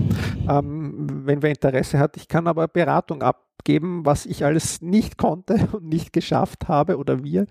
Ähm, 0.48 1.08
wenn 1.26 1.42
wer 1.42 1.50
Interesse 1.50 1.98
hat, 1.98 2.16
ich 2.16 2.28
kann 2.28 2.46
aber 2.46 2.68
Beratung 2.68 3.22
ab 3.22 3.47
geben, 3.64 4.04
was 4.04 4.26
ich 4.26 4.44
alles 4.44 4.82
nicht 4.82 5.18
konnte 5.18 5.68
und 5.72 5.84
nicht 5.84 6.12
geschafft 6.12 6.68
habe 6.68 6.98
oder 6.98 7.22
wir. 7.22 7.46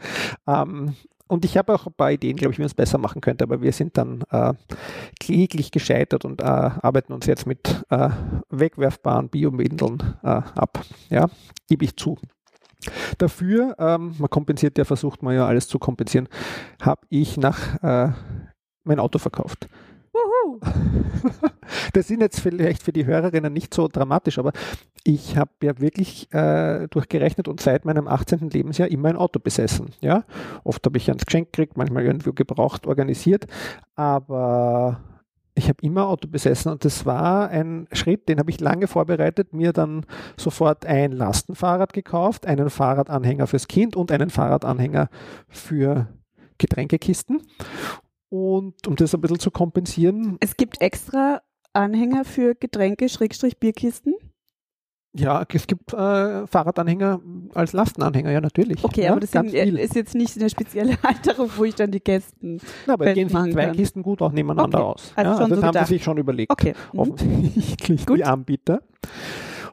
Ähm, 0.48 0.96
und 1.28 1.44
ich 1.44 1.58
habe 1.58 1.74
auch 1.74 1.86
ein 1.88 1.94
paar 1.94 2.12
Ideen, 2.12 2.38
glaube 2.38 2.54
ich, 2.54 2.58
wie 2.58 2.62
man 2.62 2.68
es 2.68 2.74
besser 2.74 2.98
machen 2.98 3.22
könnte, 3.22 3.44
aber 3.44 3.62
wir 3.62 3.74
sind 3.74 3.98
dann 3.98 4.24
äh, 4.32 4.54
kläglich 5.20 5.72
gescheitert 5.72 6.24
und 6.24 6.42
äh, 6.42 6.46
arbeiten 6.46 7.12
uns 7.12 7.26
jetzt 7.26 7.46
mit 7.46 7.84
äh, 7.90 8.10
wegwerfbaren 8.50 9.30
Biowindeln 9.30 10.00
äh, 10.24 10.28
ab. 10.28 10.86
Ja, 11.10 11.30
gebe 11.68 11.84
ich 11.84 11.98
zu. 11.98 12.18
Dafür, 13.18 13.76
ähm, 13.80 14.16
man 14.18 14.30
kompensiert 14.30 14.78
ja, 14.78 14.86
versucht 14.86 15.22
man 15.22 15.36
ja 15.36 15.46
alles 15.46 15.68
zu 15.68 15.80
kompensieren, 15.80 16.30
habe 16.82 17.02
ich 17.10 17.36
nach 17.36 17.84
äh, 17.84 18.14
mein 18.86 19.00
Auto 19.00 19.20
verkauft. 19.20 19.68
Wuhu. 20.14 20.60
Das 21.94 22.08
sind 22.08 22.22
jetzt 22.22 22.40
vielleicht 22.40 22.84
für 22.84 22.92
die 22.92 23.06
Hörerinnen 23.06 23.52
nicht 23.52 23.74
so 23.74 23.88
dramatisch, 23.88 24.40
aber 24.40 24.52
ich 25.04 25.38
habe 25.38 25.52
ja 25.64 25.80
wirklich 25.80 26.32
äh, 26.34 26.88
durchgerechnet 26.88 27.48
und 27.48 27.62
seit 27.62 27.86
meinem 27.86 28.08
18. 28.08 28.50
Lebensjahr 28.50 28.90
immer 28.90 29.10
ein 29.10 29.16
Auto 29.16 29.40
besessen. 29.40 29.92
Ja? 30.02 30.24
Oft 30.64 30.86
habe 30.86 30.98
ich 30.98 31.10
eins 31.10 31.26
geschenkt 31.26 31.54
gekriegt, 31.54 31.78
manchmal 31.78 32.04
irgendwo 32.04 32.34
gebraucht, 32.34 32.88
organisiert, 32.88 33.48
aber 33.96 35.00
ich 35.58 35.70
habe 35.70 35.80
immer 35.82 36.08
Auto 36.08 36.28
besessen 36.28 36.72
und 36.72 36.86
das 36.86 37.06
war 37.06 37.50
ein 37.50 37.88
Schritt, 37.92 38.30
den 38.30 38.38
habe 38.38 38.52
ich 38.52 38.60
lange 38.60 38.88
vorbereitet, 38.88 39.54
mir 39.54 39.74
dann 39.74 40.06
sofort 40.38 40.86
ein 40.86 41.12
Lastenfahrrad 41.12 41.94
gekauft, 41.94 42.46
einen 42.46 42.70
Fahrradanhänger 42.70 43.48
fürs 43.48 43.68
Kind 43.68 43.96
und 43.96 44.12
einen 44.12 44.30
Fahrradanhänger 44.30 45.10
für 45.50 46.08
Getränkekisten. 46.60 47.42
Und 48.30 48.88
um 48.88 48.96
das 48.96 49.16
ein 49.16 49.22
bisschen 49.22 49.40
zu 49.40 49.52
kompensieren, 49.52 50.38
Es 50.42 50.58
gibt 50.58 50.82
extra 50.82 51.42
Anhänger 51.78 52.26
für 52.26 52.56
Getränke, 52.56 53.08
Schrägstrich 53.08 53.60
Bierkisten. 53.60 54.16
Ja, 55.14 55.44
es 55.52 55.66
gibt 55.66 55.94
äh, 55.94 56.46
Fahrradanhänger 56.46 57.22
als 57.56 57.74
Lastenanhänger, 57.74 58.32
ja 58.32 58.42
natürlich. 58.42 58.84
Okay, 58.84 59.04
ja, 59.04 59.12
aber 59.12 59.22
das 59.22 59.32
sind, 59.32 59.52
ist 59.54 59.96
jetzt 59.96 60.14
nicht 60.14 60.38
eine 60.38 60.50
spezielle 60.50 60.98
Halterung, 61.04 61.50
wo 61.56 61.64
ich 61.64 61.74
dann 61.74 61.90
die 61.92 62.00
Kästen. 62.00 62.60
Na, 62.86 62.94
aber 62.94 63.14
gehen 63.14 63.30
sich 63.30 63.54
zwei. 63.54 63.70
Kisten 63.72 64.04
gut 64.04 64.22
auch 64.22 64.32
nebeneinander 64.32 64.80
Okay, 64.80 64.88
aus. 64.88 65.14
also 65.16 65.32
ja, 65.32 65.38
also 65.38 65.44
so 65.44 65.56
das 65.56 65.64
haben 65.64 65.72
gedacht. 65.72 65.88
sie 65.88 65.94
sich 65.96 66.04
schon 66.04 66.18
überlegt. 66.18 66.52
Okay. 66.52 66.74
Mhm. 66.94 67.00
Offensichtlich 67.00 68.06
Gut. 68.06 68.18
die 68.20 68.24
Anbieter. 68.26 68.82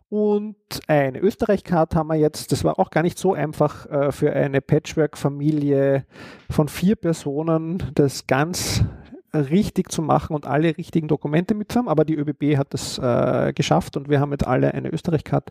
Und 0.09 0.57
eine 0.87 1.19
Österreich-Card 1.19 1.95
haben 1.97 2.07
wir 2.09 2.17
jetzt, 2.17 2.53
das 2.53 2.65
war 2.65 2.79
auch 2.79 2.91
gar 2.91 3.03
nicht 3.03 3.19
so 3.19 3.35
einfach 3.35 3.87
äh, 3.91 4.13
für 4.13 4.33
eine 4.33 4.61
Patchwork-Familie 4.61 6.07
von 6.51 6.69
vier 6.69 6.97
Personen, 6.97 7.83
das 7.95 8.27
ganz 8.27 8.85
richtig 9.35 9.91
zu 9.91 10.03
machen 10.03 10.35
und 10.35 10.47
alle 10.47 10.77
richtigen 10.77 11.09
Dokumente 11.09 11.55
mitzuhaben, 11.55 11.89
aber 11.89 12.05
die 12.05 12.15
ÖBB 12.15 12.57
hat 12.57 12.73
das 12.73 12.99
äh, 12.99 13.53
geschafft 13.53 13.97
und 13.97 14.09
wir 14.09 14.21
haben 14.21 14.33
jetzt 14.33 14.47
alle 14.47 14.75
eine 14.75 14.91
Österreich-Card 14.91 15.51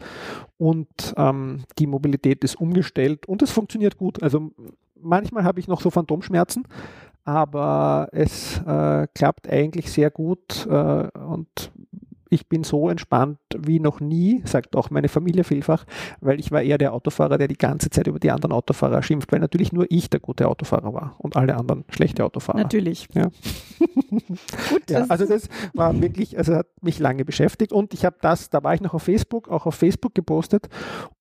und 0.58 1.14
ähm, 1.18 1.64
die 1.80 1.88
Mobilität 1.88 2.44
ist 2.44 2.56
umgestellt 2.56 3.26
und 3.26 3.42
es 3.42 3.52
funktioniert 3.52 3.98
gut. 3.98 4.22
Also 4.24 4.52
manchmal 5.00 5.44
habe 5.44 5.60
ich 5.60 5.68
noch 5.68 5.82
so 5.82 5.90
Phantomschmerzen, 5.90 6.68
aber 7.26 8.10
es 8.12 8.60
äh, 8.66 9.08
klappt 9.14 9.50
eigentlich 9.50 9.92
sehr 9.92 10.12
gut 10.12 10.66
äh, 10.70 10.72
und 10.72 11.72
ich 12.34 12.50
bin 12.50 12.64
so 12.64 12.90
entspannt 12.90 13.38
wie 13.56 13.80
noch 13.80 14.00
nie, 14.00 14.42
sagt 14.46 14.76
auch 14.76 14.90
meine 14.90 15.08
Familie 15.08 15.44
vielfach, 15.44 15.86
weil 16.20 16.40
ich 16.40 16.52
war 16.52 16.62
eher 16.62 16.78
der 16.78 16.94
Autofahrer, 16.94 17.38
der 17.38 17.48
die 17.48 17.58
ganze 17.58 17.90
Zeit 17.90 18.08
über 18.08 18.20
die 18.20 18.32
anderen 18.32 18.52
Autofahrer 18.52 19.04
schimpft, 19.04 19.32
weil 19.32 19.40
natürlich 19.40 19.72
nur 19.72 19.86
ich 19.90 20.10
der 20.10 20.20
gute 20.20 20.48
Autofahrer 20.48 20.94
war 20.94 21.16
und 21.20 21.38
alle 21.38 21.56
anderen 21.56 21.86
schlechte 21.90 22.26
Autofahrer. 22.26 22.58
Natürlich. 22.58 23.08
Ja. 23.14 23.30
Gut, 24.10 24.90
Ja, 24.90 25.06
also 25.10 25.26
das 25.26 25.48
war 25.74 26.02
wirklich, 26.02 26.38
also 26.38 26.56
hat 26.56 26.68
mich 26.82 27.00
lange 27.00 27.24
beschäftigt 27.24 27.72
und 27.72 27.94
ich 27.94 28.04
habe 28.06 28.18
das, 28.22 28.50
da 28.50 28.64
war 28.64 28.74
ich 28.74 28.82
noch 28.82 28.94
auf 28.94 29.04
Facebook, 29.04 29.50
auch 29.50 29.66
auf 29.66 29.76
Facebook 29.76 30.16
gepostet 30.16 30.70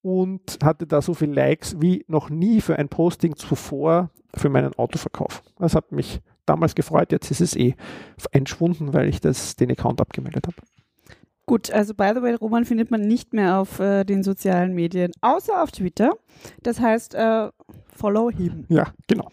und 0.01 0.59
hatte 0.63 0.87
da 0.87 1.03
so 1.03 1.15
viele 1.15 1.35
Likes 1.35 1.77
wie 1.81 2.05
noch 2.09 2.31
nie 2.31 2.61
für 2.61 2.77
ein 2.77 2.89
Posting 2.89 3.37
zuvor 3.37 4.11
für 4.35 4.49
meinen 4.49 4.75
Autoverkauf. 4.75 5.43
Das 5.59 5.75
hat 5.75 5.93
mich 5.93 6.21
damals 6.47 6.75
gefreut, 6.75 7.13
jetzt 7.13 7.31
ist 7.31 7.41
es 7.41 7.57
eh 7.57 7.75
entschwunden, 8.31 8.93
weil 8.93 9.09
ich 9.09 9.21
das, 9.21 9.57
den 9.57 9.71
Account 9.71 10.01
abgemeldet 10.01 10.47
habe. 10.47 10.57
Gut, 11.47 11.73
also 11.73 11.95
by 11.95 12.13
the 12.15 12.23
way, 12.23 12.35
Roman 12.35 12.65
findet 12.65 12.91
man 12.91 13.01
nicht 13.01 13.33
mehr 13.33 13.59
auf 13.59 13.81
äh, 13.81 14.05
den 14.05 14.23
sozialen 14.23 14.75
Medien, 14.75 15.13
außer 15.21 15.63
auf 15.63 15.73
Twitter. 15.73 16.13
Das 16.63 16.81
heißt, 16.81 17.15
äh, 17.15 17.49
follow 17.95 18.31
him. 18.31 18.65
Ja, 18.69 18.93
genau. 19.09 19.29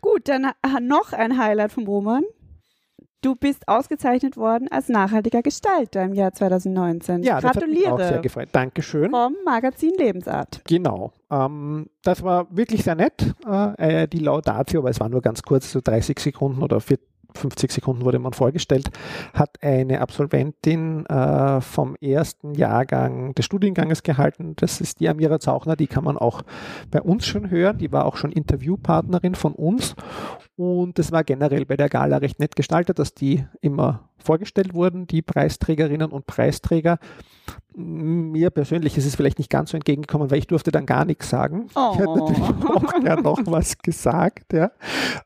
Gut, 0.00 0.28
dann 0.28 0.44
äh, 0.44 0.80
noch 0.80 1.12
ein 1.12 1.38
Highlight 1.38 1.72
vom 1.72 1.86
Roman. 1.86 2.22
Du 3.20 3.34
bist 3.34 3.66
ausgezeichnet 3.66 4.36
worden 4.36 4.68
als 4.70 4.88
nachhaltiger 4.88 5.42
Gestalter 5.42 6.04
im 6.04 6.14
Jahr 6.14 6.32
2019. 6.32 7.24
Ja, 7.24 7.40
das 7.40 7.56
hat 7.56 7.66
mich 7.66 7.78
auch 7.78 7.82
sehr 7.82 7.90
Gratuliere 7.96 8.20
gefreut. 8.20 8.48
Dankeschön. 8.52 9.10
vom 9.10 9.34
Magazin 9.44 9.92
Lebensart. 9.98 10.60
Genau. 10.64 11.12
Ähm, 11.28 11.86
das 12.02 12.22
war 12.22 12.46
wirklich 12.56 12.84
sehr 12.84 12.94
nett, 12.94 13.34
äh, 13.44 14.06
die 14.06 14.20
Laudatio, 14.20 14.80
aber 14.80 14.90
es 14.90 15.00
war 15.00 15.08
nur 15.08 15.20
ganz 15.20 15.42
kurz, 15.42 15.72
so 15.72 15.80
30 15.82 16.16
Sekunden 16.20 16.62
oder 16.62 16.80
40, 16.80 17.04
50 17.34 17.72
Sekunden 17.72 18.04
wurde 18.04 18.18
man 18.18 18.32
vorgestellt, 18.32 18.90
hat 19.34 19.62
eine 19.62 20.00
Absolventin 20.00 21.06
äh, 21.06 21.60
vom 21.60 21.96
ersten 21.96 22.54
Jahrgang 22.54 23.34
des 23.34 23.44
Studienganges 23.44 24.02
gehalten. 24.02 24.54
Das 24.56 24.80
ist 24.80 25.00
die 25.00 25.08
Amira 25.08 25.38
Zauchner, 25.38 25.76
die 25.76 25.86
kann 25.86 26.04
man 26.04 26.16
auch 26.16 26.42
bei 26.90 27.00
uns 27.00 27.26
schon 27.26 27.50
hören. 27.50 27.78
Die 27.78 27.92
war 27.92 28.06
auch 28.06 28.16
schon 28.16 28.32
Interviewpartnerin 28.32 29.34
von 29.34 29.52
uns. 29.54 29.94
Und 30.58 30.98
es 30.98 31.12
war 31.12 31.22
generell 31.22 31.64
bei 31.66 31.76
der 31.76 31.88
Gala 31.88 32.16
recht 32.16 32.40
nett 32.40 32.56
gestaltet, 32.56 32.98
dass 32.98 33.14
die 33.14 33.44
immer 33.60 34.08
vorgestellt 34.16 34.74
wurden, 34.74 35.06
die 35.06 35.22
Preisträgerinnen 35.22 36.10
und 36.10 36.26
Preisträger. 36.26 36.98
Mir 37.76 38.50
persönlich 38.50 38.98
ist 38.98 39.06
es 39.06 39.14
vielleicht 39.14 39.38
nicht 39.38 39.50
ganz 39.50 39.70
so 39.70 39.76
entgegengekommen, 39.76 40.32
weil 40.32 40.38
ich 40.38 40.48
durfte 40.48 40.72
dann 40.72 40.84
gar 40.84 41.04
nichts 41.04 41.30
sagen. 41.30 41.66
Ich 41.68 41.98
hätte 41.98 42.08
Oh. 42.08 42.28
natürlich 42.28 42.66
auch 42.70 43.00
gern 43.00 43.22
noch 43.22 43.38
was 43.46 43.78
gesagt, 43.78 44.52
ja. 44.52 44.72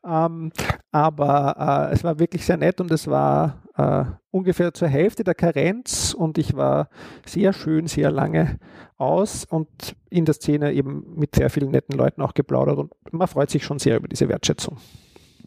Ähm, 0.05 0.51
aber 0.91 1.89
äh, 1.89 1.93
es 1.95 2.03
war 2.03 2.19
wirklich 2.19 2.45
sehr 2.45 2.57
nett 2.57 2.79
und 2.79 2.91
es 2.91 3.07
war 3.07 3.63
äh, 3.75 4.05
ungefähr 4.29 4.71
zur 4.75 4.87
Hälfte 4.87 5.23
der 5.23 5.33
Karenz 5.33 6.13
und 6.13 6.37
ich 6.37 6.55
war 6.55 6.89
sehr 7.25 7.53
schön, 7.53 7.87
sehr 7.87 8.11
lange 8.11 8.59
aus 8.97 9.45
und 9.45 9.95
in 10.11 10.25
der 10.25 10.35
Szene 10.35 10.73
eben 10.73 11.05
mit 11.15 11.33
sehr 11.33 11.49
vielen 11.49 11.71
netten 11.71 11.97
Leuten 11.97 12.21
auch 12.21 12.35
geplaudert 12.35 12.77
und 12.77 12.91
man 13.11 13.27
freut 13.27 13.49
sich 13.49 13.63
schon 13.63 13.79
sehr 13.79 13.97
über 13.97 14.07
diese 14.07 14.29
Wertschätzung. 14.29 14.77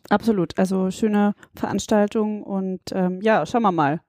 Absolut, 0.08 0.58
also 0.58 0.90
schöne 0.90 1.34
Veranstaltung 1.54 2.42
und 2.42 2.80
ähm, 2.92 3.20
ja, 3.22 3.44
schauen 3.46 3.62
wir 3.62 3.72
mal. 3.72 4.00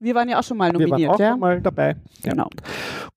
Wir 0.00 0.16
waren 0.16 0.28
ja 0.28 0.40
auch 0.40 0.42
schon 0.42 0.56
mal 0.56 0.72
Wir 0.72 0.80
waren 0.80 0.88
nominiert, 0.88 1.10
auch 1.12 1.20
ja? 1.20 1.30
schon 1.30 1.40
mal 1.40 1.60
dabei. 1.60 1.96
Ja. 2.24 2.32
Genau. 2.32 2.48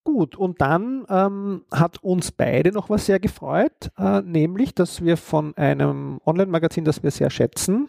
Gut, 0.03 0.35
und 0.35 0.61
dann 0.61 1.03
ähm, 1.09 1.63
hat 1.71 2.03
uns 2.03 2.31
beide 2.31 2.71
noch 2.71 2.91
was 2.91 3.07
sehr 3.07 3.19
gefreut, 3.19 3.89
äh, 3.97 4.21
nämlich, 4.21 4.75
dass 4.75 5.03
wir 5.03 5.17
von 5.17 5.57
einem 5.57 6.21
Online-Magazin, 6.27 6.85
das 6.85 7.01
wir 7.01 7.09
sehr 7.09 7.31
schätzen, 7.31 7.87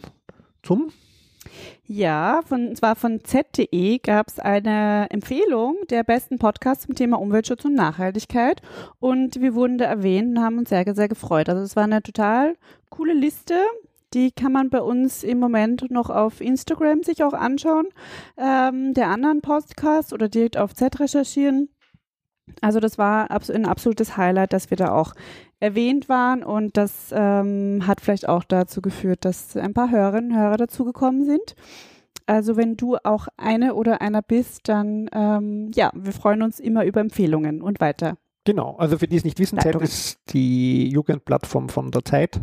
zum 0.63 0.93
Ja, 1.87 2.41
von, 2.47 2.69
und 2.69 2.77
zwar 2.79 2.97
von 2.97 3.23
Z.de 3.23 3.99
gab 3.99 4.29
es 4.29 4.39
eine 4.39 5.09
Empfehlung 5.11 5.77
der 5.91 6.03
besten 6.03 6.39
Podcasts 6.39 6.87
zum 6.87 6.95
Thema 6.95 7.21
Umweltschutz 7.21 7.67
und 7.67 7.75
Nachhaltigkeit. 7.75 8.63
Und 8.99 9.41
wir 9.43 9.55
wurden 9.55 9.77
da 9.77 9.85
erwähnt 9.85 10.31
und 10.31 10.43
haben 10.43 10.57
uns 10.57 10.71
sehr, 10.71 10.85
sehr 10.95 11.09
gefreut. 11.09 11.51
Also 11.51 11.63
es 11.63 11.77
war 11.77 11.85
eine 11.85 12.03
total 12.03 12.57
coole 12.89 13.13
Liste. 13.13 13.55
Die 14.15 14.31
kann 14.31 14.53
man 14.53 14.71
bei 14.71 14.81
uns 14.81 15.25
im 15.25 15.39
Moment 15.39 15.91
noch 15.91 16.11
auf 16.11 16.41
Instagram 16.41 17.03
sich 17.03 17.25
auch 17.25 17.35
anschauen. 17.35 17.87
Ähm, 18.37 18.95
der 18.95 19.09
anderen 19.09 19.41
Podcast 19.41 20.13
oder 20.13 20.29
direkt 20.29 20.57
auf 20.57 20.75
Z 20.75 21.01
recherchieren. 21.01 21.69
Also 22.61 22.79
das 22.81 22.97
war 22.97 23.31
ein 23.31 23.67
absolutes 23.67 24.17
Highlight, 24.17 24.53
dass 24.53 24.71
wir 24.71 24.77
da 24.77 24.93
auch 24.93 25.15
erwähnt 25.59 26.09
waren 26.09 26.45
und 26.45 26.77
das 26.77 27.13
ähm, 27.13 27.87
hat 27.87 28.01
vielleicht 28.01 28.29
auch 28.29 28.45
dazu 28.45 28.81
geführt, 28.83 29.25
dass 29.25 29.57
ein 29.57 29.75
paar 29.75 29.91
Hörerinnen 29.91 30.33
und 30.33 30.39
Hörer 30.39 30.57
dazugekommen 30.57 31.25
sind. 31.25 31.57
Also 32.27 32.57
wenn 32.57 32.77
du 32.77 32.97
auch 33.05 33.29
eine 33.37 33.75
oder 33.75 34.01
einer 34.01 34.23
bist, 34.23 34.69
dann 34.69 35.09
ähm, 35.13 35.71
ja, 35.75 35.91
wir 35.95 36.13
freuen 36.13 36.43
uns 36.43 36.61
immer 36.61 36.85
über 36.85 37.01
Empfehlungen 37.01 37.63
und 37.63 37.81
weiter. 37.81 38.17
Genau, 38.45 38.77
also 38.77 38.99
für 38.99 39.09
die 39.09 39.17
es 39.17 39.25
nicht 39.25 39.39
wissen, 39.39 39.57
Zeit 39.57 39.67
Leitungen. 39.67 39.87
ist 39.87 40.21
die 40.33 40.89
Jugendplattform 40.89 41.69
von 41.69 41.91
der 41.91 42.05
Zeit. 42.05 42.41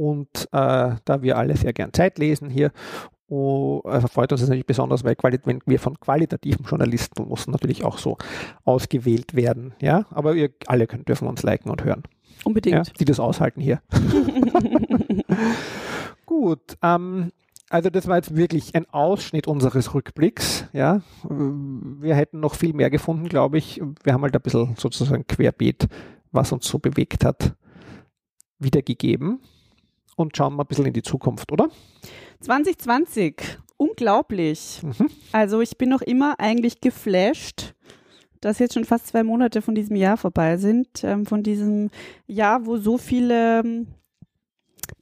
Und 0.00 0.48
äh, 0.52 0.96
da 1.04 1.20
wir 1.20 1.36
alle 1.36 1.58
sehr 1.58 1.74
gern 1.74 1.92
Zeit 1.92 2.18
lesen 2.18 2.48
hier 2.48 2.72
Oh, 3.28 3.82
also 3.84 4.08
freut 4.08 4.32
uns 4.32 4.40
das 4.40 4.48
natürlich 4.48 4.66
besonders, 4.66 5.04
weil 5.04 5.14
wenn 5.44 5.60
wir 5.64 5.78
von 5.78 6.00
qualitativen 6.00 6.64
Journalisten 6.64 7.28
muss 7.28 7.46
natürlich 7.46 7.84
auch 7.84 7.98
so 7.98 8.16
ausgewählt 8.64 9.36
werden. 9.36 9.72
Ja, 9.80 10.06
aber 10.10 10.34
ihr 10.34 10.50
alle 10.66 10.88
könnt, 10.88 11.06
dürfen 11.06 11.28
uns 11.28 11.44
liken 11.44 11.70
und 11.70 11.84
hören. 11.84 12.02
Unbedingt. 12.44 12.88
Ja, 12.88 12.94
die 12.98 13.04
das 13.04 13.20
aushalten 13.20 13.60
hier. 13.60 13.82
Gut, 16.26 16.76
ähm, 16.82 17.30
also 17.68 17.90
das 17.90 18.08
war 18.08 18.16
jetzt 18.16 18.34
wirklich 18.34 18.74
ein 18.74 18.88
Ausschnitt 18.90 19.46
unseres 19.46 19.94
Rückblicks. 19.94 20.64
Ja, 20.72 21.02
wir 21.28 22.16
hätten 22.16 22.40
noch 22.40 22.54
viel 22.54 22.72
mehr 22.72 22.90
gefunden, 22.90 23.28
glaube 23.28 23.58
ich. 23.58 23.80
Wir 24.02 24.14
haben 24.14 24.22
halt 24.22 24.34
ein 24.34 24.42
bisschen 24.42 24.74
sozusagen 24.76 25.26
querbeet, 25.26 25.86
was 26.32 26.50
uns 26.50 26.66
so 26.66 26.80
bewegt 26.80 27.24
hat, 27.24 27.54
wiedergegeben 28.58 29.40
und 30.20 30.36
schauen 30.36 30.54
mal 30.54 30.64
ein 30.64 30.68
bisschen 30.68 30.86
in 30.86 30.92
die 30.92 31.02
Zukunft, 31.02 31.52
oder? 31.52 31.68
2020, 32.40 33.58
unglaublich. 33.76 34.80
Mhm. 34.82 35.10
Also 35.32 35.60
ich 35.60 35.76
bin 35.76 35.88
noch 35.88 36.02
immer 36.02 36.34
eigentlich 36.38 36.80
geflasht, 36.80 37.74
dass 38.40 38.58
jetzt 38.58 38.74
schon 38.74 38.84
fast 38.84 39.08
zwei 39.08 39.22
Monate 39.22 39.62
von 39.62 39.74
diesem 39.74 39.96
Jahr 39.96 40.16
vorbei 40.16 40.56
sind, 40.56 41.04
ähm, 41.04 41.26
von 41.26 41.42
diesem 41.42 41.90
Jahr, 42.26 42.66
wo 42.66 42.76
so 42.78 42.96
viele 42.96 43.60
ähm, 43.60 43.88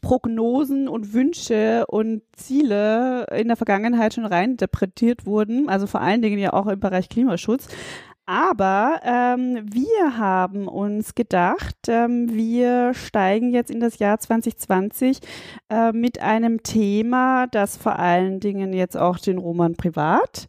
Prognosen 0.01 0.89
und 0.89 1.13
Wünsche 1.13 1.85
und 1.87 2.23
Ziele 2.33 3.27
in 3.33 3.49
der 3.49 3.57
Vergangenheit 3.57 4.15
schon 4.15 4.27
reininterpretiert 4.27 5.27
wurden, 5.27 5.69
also 5.69 5.87
vor 5.87 6.01
allen 6.01 6.23
Dingen 6.23 6.39
ja 6.39 6.53
auch 6.53 6.67
im 6.67 6.81
Bereich 6.81 7.09
Klimaschutz. 7.09 7.69
Aber 8.29 9.01
ähm, 9.05 9.65
wir 9.73 10.19
haben 10.19 10.69
uns 10.69 11.15
gedacht, 11.15 11.77
ähm, 11.89 12.29
wir 12.31 12.93
steigen 12.93 13.53
jetzt 13.53 13.71
in 13.71 13.81
das 13.81 13.99
Jahr 14.01 14.19
2020 14.19 15.21
äh, 15.71 15.93
mit 15.93 16.21
einem 16.21 16.63
Thema, 16.63 17.47
das 17.47 17.79
vor 17.79 17.99
allen 17.99 18.39
Dingen 18.39 18.75
jetzt 18.75 18.99
auch 18.99 19.19
den 19.19 19.39
Roman 19.39 19.77
privat 19.77 20.47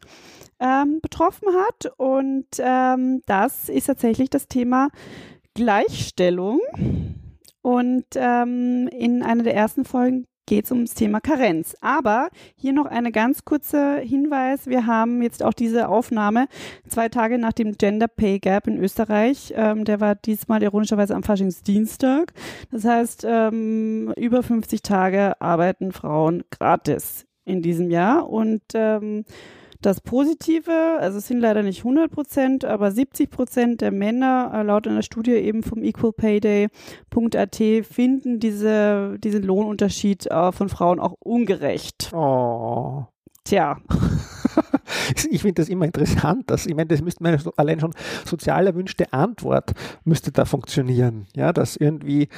ähm, 0.60 1.00
betroffen 1.02 1.48
hat. 1.56 1.94
Und 1.96 2.48
ähm, 2.60 3.22
das 3.28 3.70
ist 3.70 3.86
tatsächlich 3.86 4.30
das 4.30 4.50
Thema 4.50 4.90
Gleichstellung. 5.54 6.60
Und 7.62 8.08
ähm, 8.16 8.90
in 8.90 9.24
einer 9.24 9.44
der 9.44 9.56
ersten 9.56 9.86
Folgen 9.86 10.26
geht 10.50 10.66
es 10.66 10.72
ums 10.72 10.96
Thema 10.96 11.22
Karenz. 11.22 11.78
Aber 11.80 12.30
hier 12.56 12.74
noch 12.74 12.88
eine 12.88 13.12
ganz 13.12 13.46
kurze 13.46 14.00
Hinweis. 14.00 14.66
Wir 14.66 14.88
haben 14.88 15.22
jetzt 15.22 15.44
auch 15.44 15.54
diese 15.54 15.88
Aufnahme 15.88 16.48
zwei 16.88 17.08
Tage 17.08 17.38
nach 17.38 17.54
dem 17.54 17.78
Gender 17.78 18.08
Pay 18.08 18.40
Gap 18.40 18.68
in 18.68 18.78
Österreich. 18.78 19.54
Ähm, 19.56 19.86
der 19.86 20.02
war 20.02 20.16
diesmal 20.16 20.64
ironischerweise 20.64 21.16
am 21.16 21.22
Faschingsdienstag. 21.22 22.34
Das 22.72 22.84
heißt, 22.84 23.26
ähm, 23.30 24.12
über 24.18 24.42
50 24.42 24.82
Tage 24.82 25.40
arbeiten 25.40 25.92
Frauen 25.92 26.44
gratis 26.50 27.28
in 27.46 27.62
diesem 27.62 27.92
Jahr. 27.92 28.28
Und 28.28 28.64
ähm, 28.74 29.26
das 29.82 30.02
Positive, 30.02 30.98
also 31.00 31.20
es 31.20 31.28
sind 31.28 31.40
leider 31.40 31.64
nicht 31.64 31.80
100 31.80 32.12
Prozent, 32.12 32.66
aber 32.66 32.92
70 32.92 33.30
Prozent 33.30 33.82
der 33.82 33.92
Männer, 33.92 34.52
äh, 34.54 34.64
laut 34.64 34.88
einer 34.88 35.04
Studie 35.04 35.32
eben 35.32 35.64
vom 35.64 35.84
equalpayday.at, 35.84 37.56
finden 37.86 38.40
diese, 38.40 39.18
diesen 39.20 39.44
Lohnunterschied 39.44 40.28
äh, 40.28 40.52
von 40.52 40.70
Frauen 40.70 41.00
auch 41.00 41.16
ungerecht. 41.20 42.12
Oh. 42.14 43.06
Tja. 43.46 43.78
ich 45.30 45.42
finde 45.42 45.62
das 45.62 45.70
immer 45.70 45.86
interessant, 45.86 46.50
dass, 46.50 46.66
ich 46.66 46.76
meine, 46.76 46.88
das 46.88 47.02
müsste 47.02 47.24
man 47.24 47.40
allein 47.58 47.80
schon 47.80 47.94
sozial 48.26 48.68
erwünschte 48.68 49.12
Antwort 49.14 49.74
müsste 50.04 50.32
da 50.32 50.46
funktionieren. 50.46 51.28
Ja, 51.36 51.54
dass 51.54 51.76
irgendwie 51.76 52.30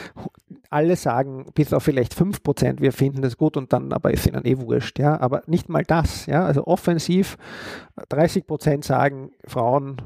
alle 0.69 0.95
sagen, 0.95 1.45
bis 1.53 1.73
auf 1.73 1.84
vielleicht 1.84 2.15
5%, 2.15 2.79
wir 2.79 2.93
finden 2.93 3.21
das 3.21 3.38
gut 3.38 3.57
und 3.57 3.73
dann 3.73 3.91
aber 3.91 4.12
ist 4.12 4.25
ihnen 4.25 4.45
eh 4.45 4.57
wurscht, 4.57 4.99
ja, 4.99 5.19
aber 5.19 5.43
nicht 5.47 5.69
mal 5.69 5.84
das, 5.84 6.25
ja, 6.25 6.45
also 6.45 6.65
offensiv 6.65 7.38
30% 8.10 8.86
sagen, 8.86 9.31
Frauen 9.45 9.97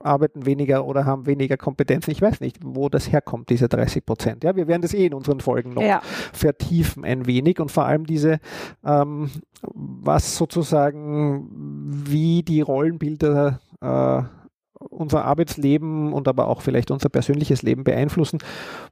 arbeiten 0.00 0.46
weniger 0.46 0.86
oder 0.86 1.04
haben 1.04 1.26
weniger 1.26 1.56
Kompetenzen. 1.56 2.10
Ich 2.10 2.22
weiß 2.22 2.40
nicht, 2.40 2.58
wo 2.62 2.88
das 2.88 3.10
herkommt, 3.10 3.50
diese 3.50 3.68
30 3.68 4.04
Prozent. 4.04 4.44
Ja, 4.44 4.56
wir 4.56 4.68
werden 4.68 4.82
das 4.82 4.94
eh 4.94 5.06
in 5.06 5.14
unseren 5.14 5.40
Folgen 5.40 5.74
noch 5.74 5.82
ja. 5.82 6.00
vertiefen 6.32 7.04
ein 7.04 7.26
wenig 7.26 7.60
und 7.60 7.70
vor 7.70 7.86
allem 7.86 8.06
diese, 8.06 8.38
ähm, 8.84 9.30
was 9.72 10.36
sozusagen, 10.36 11.48
wie 12.06 12.42
die 12.42 12.60
Rollenbilder 12.60 13.60
äh, 13.80 14.22
unser 14.82 15.24
Arbeitsleben 15.24 16.12
und 16.12 16.28
aber 16.28 16.48
auch 16.48 16.62
vielleicht 16.62 16.90
unser 16.90 17.08
persönliches 17.08 17.62
Leben 17.62 17.84
beeinflussen. 17.84 18.38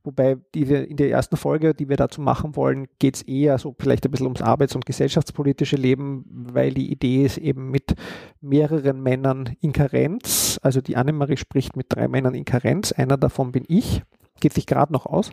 Wobei 0.05 0.39
die 0.55 0.63
in 0.63 0.97
der 0.97 1.11
ersten 1.11 1.37
Folge, 1.37 1.75
die 1.75 1.89
wir 1.89 1.97
dazu 1.97 2.21
machen 2.21 2.57
wollen, 2.57 2.87
geht 2.99 3.17
es 3.17 3.23
eher 3.23 3.59
so 3.59 3.75
vielleicht 3.79 4.05
ein 4.05 4.11
bisschen 4.11 4.27
ums 4.27 4.43
arbeits- 4.43 4.75
und 4.75 4.87
gesellschaftspolitische 4.87 5.77
Leben, 5.77 6.25
weil 6.29 6.73
die 6.73 6.91
Idee 6.91 7.25
ist 7.25 7.39
eben 7.39 7.71
mit 7.71 7.95
mehreren 8.41 9.03
Männern 9.03 9.57
in 9.61 9.73
Karenz. 9.73 10.59
Also 10.63 10.81
die 10.81 10.97
Annemarie 10.97 11.37
spricht 11.37 11.77
mit 11.77 11.87
drei 11.89 12.09
Männern 12.09 12.35
in 12.35 12.45
Karenz. 12.45 12.93
Einer 12.93 13.17
davon 13.17 13.53
bin 13.53 13.65
ich. 13.69 14.03
Geht 14.41 14.55
sich 14.55 14.67
gerade 14.67 14.93
noch 14.93 15.07
aus. 15.07 15.31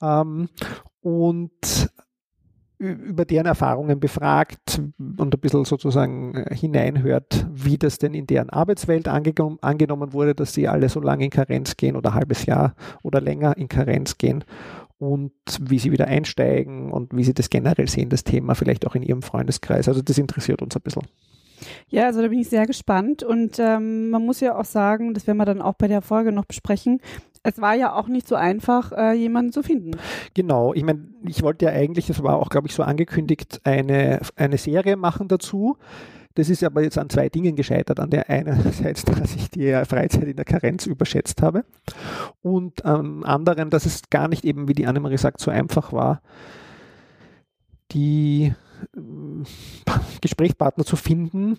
Ähm, 0.00 0.48
und 1.00 1.90
über 2.78 3.24
deren 3.24 3.46
Erfahrungen 3.46 3.98
befragt 3.98 4.80
und 4.98 5.34
ein 5.34 5.40
bisschen 5.40 5.64
sozusagen 5.64 6.34
äh, 6.34 6.54
hineinhört, 6.54 7.46
wie 7.52 7.76
das 7.76 7.98
denn 7.98 8.14
in 8.14 8.26
deren 8.26 8.50
Arbeitswelt 8.50 9.08
angenommen, 9.08 10.12
wurde, 10.12 10.34
dass 10.34 10.54
sie 10.54 10.68
alle 10.68 10.88
so 10.88 11.00
lange 11.00 11.24
in 11.24 11.30
Karenz 11.30 11.76
gehen 11.76 11.96
oder 11.96 12.10
ein 12.10 12.14
halbes 12.14 12.46
Jahr 12.46 12.74
oder 13.02 13.20
länger 13.20 13.56
in 13.56 13.68
Karenz 13.68 14.16
gehen 14.16 14.44
und 14.98 15.32
wie 15.60 15.78
sie 15.78 15.92
wieder 15.92 16.06
einsteigen 16.06 16.92
und 16.92 17.16
wie 17.16 17.24
sie 17.24 17.34
das 17.34 17.50
generell 17.50 17.88
sehen, 17.88 18.10
das 18.10 18.24
Thema 18.24 18.54
vielleicht 18.54 18.86
auch 18.86 18.94
in 18.94 19.02
ihrem 19.02 19.22
Freundeskreis. 19.22 19.88
Also 19.88 20.02
das 20.02 20.18
interessiert 20.18 20.62
uns 20.62 20.76
ein 20.76 20.82
bisschen. 20.82 21.02
Ja, 21.88 22.06
also 22.06 22.22
da 22.22 22.28
bin 22.28 22.38
ich 22.38 22.48
sehr 22.48 22.66
gespannt 22.66 23.22
und 23.22 23.58
ähm, 23.58 24.10
man 24.10 24.24
muss 24.24 24.40
ja 24.40 24.58
auch 24.58 24.64
sagen, 24.64 25.14
das 25.14 25.26
werden 25.26 25.38
wir 25.38 25.44
dann 25.44 25.62
auch 25.62 25.74
bei 25.74 25.88
der 25.88 26.02
Folge 26.02 26.32
noch 26.32 26.44
besprechen, 26.44 27.00
es 27.42 27.60
war 27.60 27.74
ja 27.74 27.94
auch 27.94 28.08
nicht 28.08 28.28
so 28.28 28.34
einfach, 28.34 28.92
äh, 28.92 29.12
jemanden 29.12 29.52
zu 29.52 29.62
finden. 29.62 29.92
Genau, 30.34 30.74
ich 30.74 30.82
meine, 30.84 31.08
ich 31.26 31.42
wollte 31.42 31.66
ja 31.66 31.72
eigentlich, 31.72 32.06
das 32.06 32.22
war 32.22 32.36
auch, 32.36 32.50
glaube 32.50 32.66
ich, 32.68 32.74
so 32.74 32.82
angekündigt, 32.82 33.60
eine, 33.64 34.20
eine 34.36 34.58
Serie 34.58 34.96
machen 34.96 35.28
dazu. 35.28 35.76
Das 36.34 36.50
ist 36.50 36.62
aber 36.62 36.82
jetzt 36.82 36.98
an 36.98 37.10
zwei 37.10 37.28
Dingen 37.28 37.56
gescheitert. 37.56 37.98
An 37.98 38.10
der 38.10 38.30
einerseits, 38.30 39.04
dass 39.04 39.34
ich 39.34 39.50
die 39.50 39.72
Freizeit 39.86 40.24
in 40.24 40.36
der 40.36 40.44
Karenz 40.44 40.86
überschätzt 40.86 41.42
habe 41.42 41.64
und 42.42 42.84
am 42.84 43.24
anderen, 43.24 43.70
dass 43.70 43.86
es 43.86 44.02
gar 44.10 44.28
nicht 44.28 44.44
eben, 44.44 44.68
wie 44.68 44.74
die 44.74 44.86
Annemarie 44.86 45.18
sagt, 45.18 45.40
so 45.40 45.50
einfach 45.50 45.92
war, 45.92 46.20
die 47.92 48.44
äh, 48.44 48.67
Gesprächspartner 50.20 50.84
zu 50.84 50.96
finden, 50.96 51.58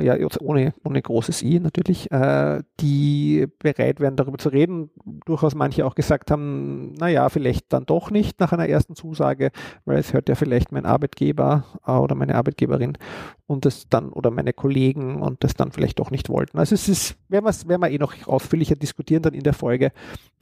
ja, 0.00 0.16
ohne, 0.40 0.74
ohne 0.84 1.02
großes 1.02 1.42
I 1.42 1.60
natürlich, 1.60 2.10
äh, 2.10 2.62
die 2.80 3.46
bereit 3.58 4.00
wären, 4.00 4.16
darüber 4.16 4.38
zu 4.38 4.50
reden. 4.50 4.90
Durchaus 5.24 5.54
manche 5.54 5.86
auch 5.86 5.94
gesagt 5.94 6.30
haben, 6.30 6.92
naja, 6.94 7.28
vielleicht 7.28 7.72
dann 7.72 7.86
doch 7.86 8.10
nicht 8.10 8.38
nach 8.38 8.52
einer 8.52 8.68
ersten 8.68 8.94
Zusage, 8.94 9.50
weil 9.84 9.98
es 9.98 10.12
hört 10.12 10.28
ja 10.28 10.34
vielleicht 10.34 10.72
mein 10.72 10.86
Arbeitgeber 10.86 11.64
äh, 11.86 11.92
oder 11.92 12.14
meine 12.14 12.34
Arbeitgeberin 12.34 12.98
und 13.46 13.64
das 13.64 13.88
dann, 13.88 14.10
oder 14.10 14.30
meine 14.30 14.52
Kollegen 14.52 15.22
und 15.22 15.42
das 15.42 15.54
dann 15.54 15.72
vielleicht 15.72 15.98
doch 15.98 16.10
nicht 16.10 16.28
wollten. 16.28 16.58
Also 16.58 16.74
es 16.74 16.88
ist, 16.88 17.16
werden 17.28 17.46
wir, 17.46 17.68
werden 17.68 17.82
wir 17.82 17.90
eh 17.90 17.98
noch 17.98 18.14
ausführlicher 18.26 18.76
diskutieren 18.76 19.22
dann 19.22 19.34
in 19.34 19.42
der 19.42 19.54
Folge, 19.54 19.92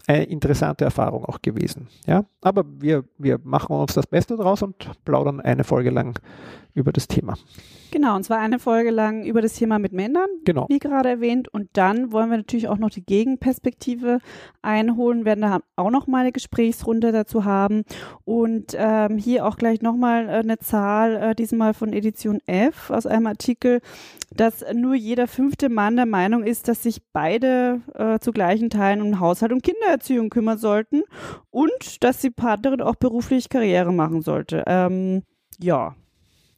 eine 0.07 0.25
interessante 0.25 0.85
Erfahrung 0.85 1.25
auch 1.25 1.43
gewesen. 1.43 1.89
Ja, 2.07 2.25
aber 2.41 2.65
wir, 2.79 3.05
wir 3.19 3.41
machen 3.43 3.77
uns 3.77 3.95
das 3.95 4.07
Beste 4.07 4.37
draus 4.37 4.63
und 4.63 4.89
plaudern 5.05 5.41
eine 5.41 5.65
Folge 5.65 5.91
lang 5.91 6.19
über 6.77 6.93
das 6.93 7.09
Thema. 7.09 7.37
Genau, 7.91 8.17
und 8.17 8.25
zwar 8.25 8.39
eine 8.39 8.59
Folge 8.59 8.91
lang 8.91 9.25
über 9.25 9.41
das 9.41 9.55
Thema 9.55 9.79
mit 9.79 9.93
Männern, 9.93 10.29
genau. 10.45 10.67
wie 10.69 10.79
gerade 10.79 11.09
erwähnt. 11.09 11.49
Und 11.49 11.71
dann 11.73 12.13
wollen 12.13 12.29
wir 12.29 12.37
natürlich 12.37 12.69
auch 12.69 12.77
noch 12.77 12.91
die 12.91 13.05
Gegenperspektive 13.05 14.19
einholen, 14.61 15.25
werden 15.25 15.41
da 15.41 15.61
auch 15.77 15.91
noch 15.91 16.07
mal 16.07 16.21
eine 16.21 16.33
Gesprächsrunde 16.33 17.13
dazu 17.13 17.47
haben. 17.47 17.85
Und 18.27 18.77
ähm, 18.77 19.17
hier 19.17 19.47
auch 19.47 19.57
gleich 19.57 19.81
nochmal 19.81 20.29
äh, 20.29 20.33
eine 20.33 20.59
Zahl, 20.59 21.17
äh, 21.17 21.35
diesmal 21.35 21.73
von 21.73 21.95
Edition 21.95 22.41
F 22.47 22.91
aus 22.91 23.07
einem 23.07 23.27
Artikel, 23.27 23.81
dass 24.35 24.63
nur 24.75 24.95
jeder 24.95 25.29
fünfte 25.29 25.71
Mann 25.71 25.97
der 25.97 26.07
Meinung 26.07 26.43
ist, 26.43 26.69
dass 26.69 26.83
sich 26.83 27.01
beide 27.15 27.81
äh, 27.95 28.19
zu 28.19 28.33
gleichen 28.33 28.69
Teilen 28.69 29.01
um 29.01 29.21
Haushalt 29.21 29.53
und 29.53 29.63
Kindererziehung 29.97 30.31
kümmern 30.31 30.59
sollten 30.59 31.03
und 31.51 32.03
dass 32.05 32.21
die 32.21 32.31
Partnerin 32.31 32.81
auch 32.81 32.97
beruflich 32.97 33.49
Karriere 33.49 33.93
machen 33.93 34.23
sollte. 34.23 34.63
Ähm, 34.67 35.23
ja, 35.59 35.95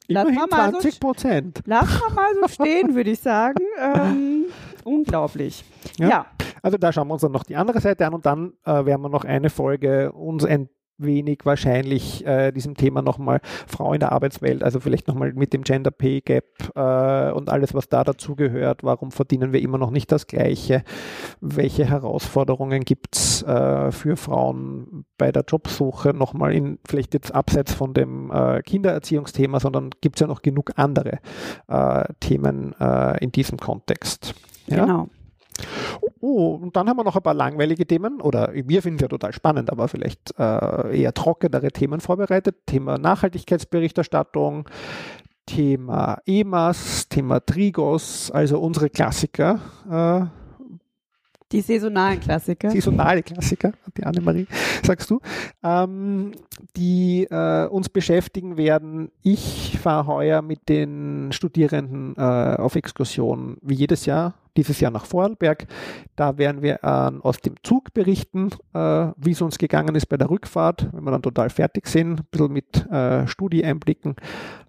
Immerhin 0.07 0.39
20 0.49 0.99
Prozent. 0.99 1.57
So, 1.57 1.63
lass 1.67 1.99
mal 1.99 2.33
mal 2.33 2.33
so 2.41 2.47
stehen, 2.63 2.95
würde 2.95 3.11
ich 3.11 3.19
sagen. 3.19 3.63
Ähm, 3.79 4.45
unglaublich. 4.83 5.63
Ja. 5.97 6.09
ja. 6.09 6.25
Also 6.63 6.77
da 6.77 6.91
schauen 6.91 7.07
wir 7.07 7.13
uns 7.13 7.21
dann 7.21 7.31
noch 7.31 7.43
die 7.43 7.55
andere 7.55 7.79
Seite 7.79 8.07
an 8.07 8.15
und 8.15 8.25
dann 8.25 8.53
äh, 8.65 8.85
werden 8.85 9.01
wir 9.01 9.09
noch 9.09 9.23
eine 9.23 9.49
Folge 9.49 10.11
uns 10.11 10.43
ein 10.43 10.67
wenig 10.99 11.39
wahrscheinlich 11.45 12.25
äh, 12.25 12.51
diesem 12.51 12.75
Thema 12.75 13.01
nochmal 13.01 13.41
Frau 13.67 13.93
in 13.93 13.99
der 13.99 14.11
Arbeitswelt, 14.11 14.63
also 14.63 14.79
vielleicht 14.79 15.07
nochmal 15.07 15.33
mit 15.33 15.53
dem 15.53 15.63
Gender 15.63 15.91
Pay 15.91 16.21
Gap 16.21 16.45
äh, 16.75 17.31
und 17.31 17.49
alles, 17.49 17.73
was 17.73 17.89
da 17.89 18.03
dazugehört. 18.03 18.83
Warum 18.83 19.11
verdienen 19.11 19.53
wir 19.53 19.61
immer 19.61 19.77
noch 19.77 19.91
nicht 19.91 20.11
das 20.11 20.27
Gleiche? 20.27 20.83
Welche 21.41 21.85
Herausforderungen 21.85 22.83
gibt 22.83 23.15
es 23.15 23.43
äh, 23.43 23.91
für 23.91 24.17
Frauen 24.17 25.05
bei 25.17 25.31
der 25.31 25.43
Jobsuche? 25.47 26.13
Nochmal 26.13 26.53
in, 26.53 26.79
vielleicht 26.87 27.13
jetzt 27.13 27.33
abseits 27.33 27.73
von 27.73 27.93
dem 27.93 28.31
äh, 28.31 28.61
Kindererziehungsthema, 28.61 29.59
sondern 29.59 29.91
gibt 30.01 30.17
es 30.17 30.21
ja 30.21 30.27
noch 30.27 30.41
genug 30.41 30.71
andere 30.75 31.19
äh, 31.67 32.03
Themen 32.19 32.75
äh, 32.79 33.23
in 33.23 33.31
diesem 33.31 33.57
Kontext. 33.57 34.35
Ja? 34.67 34.85
Genau. 34.85 35.09
Oh, 36.19 36.55
und 36.55 36.75
dann 36.75 36.89
haben 36.89 36.97
wir 36.97 37.03
noch 37.03 37.15
ein 37.15 37.21
paar 37.21 37.33
langweilige 37.33 37.85
Themen, 37.87 38.21
oder 38.21 38.51
wir 38.53 38.81
finden 38.81 38.99
ja 39.01 39.07
total 39.07 39.33
spannend, 39.33 39.69
aber 39.69 39.87
vielleicht 39.87 40.37
äh, 40.37 41.01
eher 41.01 41.13
trockenere 41.13 41.71
Themen 41.71 42.01
vorbereitet. 42.01 42.65
Thema 42.65 42.97
Nachhaltigkeitsberichterstattung, 42.97 44.67
Thema 45.45 46.19
EMAS, 46.25 47.09
Thema 47.09 47.39
Trigos, 47.39 48.31
also 48.31 48.59
unsere 48.59 48.89
Klassiker. 48.89 50.31
Die 51.51 51.61
saisonalen 51.61 52.19
Klassiker. 52.19 52.69
Saisonale 52.69 53.23
Klassiker, 53.23 53.71
die 53.97 54.03
Annemarie, 54.03 54.45
sagst 54.83 55.09
du, 55.09 55.19
ähm, 55.63 56.33
die 56.75 57.23
äh, 57.23 57.65
uns 57.65 57.89
beschäftigen 57.89 58.55
werden. 58.55 59.09
Ich 59.23 59.79
fahre 59.81 60.05
heuer 60.05 60.43
mit 60.43 60.69
den 60.69 61.31
Studierenden 61.31 62.15
äh, 62.17 62.21
auf 62.21 62.75
Exkursion 62.75 63.57
wie 63.63 63.73
jedes 63.73 64.05
Jahr, 64.05 64.35
dieses 64.57 64.79
Jahr 64.79 64.91
nach 64.91 65.05
Vorarlberg. 65.05 65.65
Da 66.15 66.37
werden 66.37 66.61
wir 66.61 66.83
äh, 66.83 67.11
aus 67.23 67.39
dem 67.39 67.55
Zug 67.63 67.95
berichten, 67.95 68.51
äh, 68.75 69.07
wie 69.17 69.31
es 69.31 69.41
uns 69.41 69.57
gegangen 69.57 69.95
ist 69.95 70.05
bei 70.05 70.17
der 70.17 70.29
Rückfahrt, 70.29 70.89
wenn 70.91 71.03
wir 71.03 71.11
dann 71.11 71.23
total 71.23 71.49
fertig 71.49 71.87
sind, 71.87 72.19
ein 72.19 72.27
bisschen 72.29 72.53
mit 72.53 72.85
äh, 72.91 73.25
Studie-Einblicken. 73.25 74.17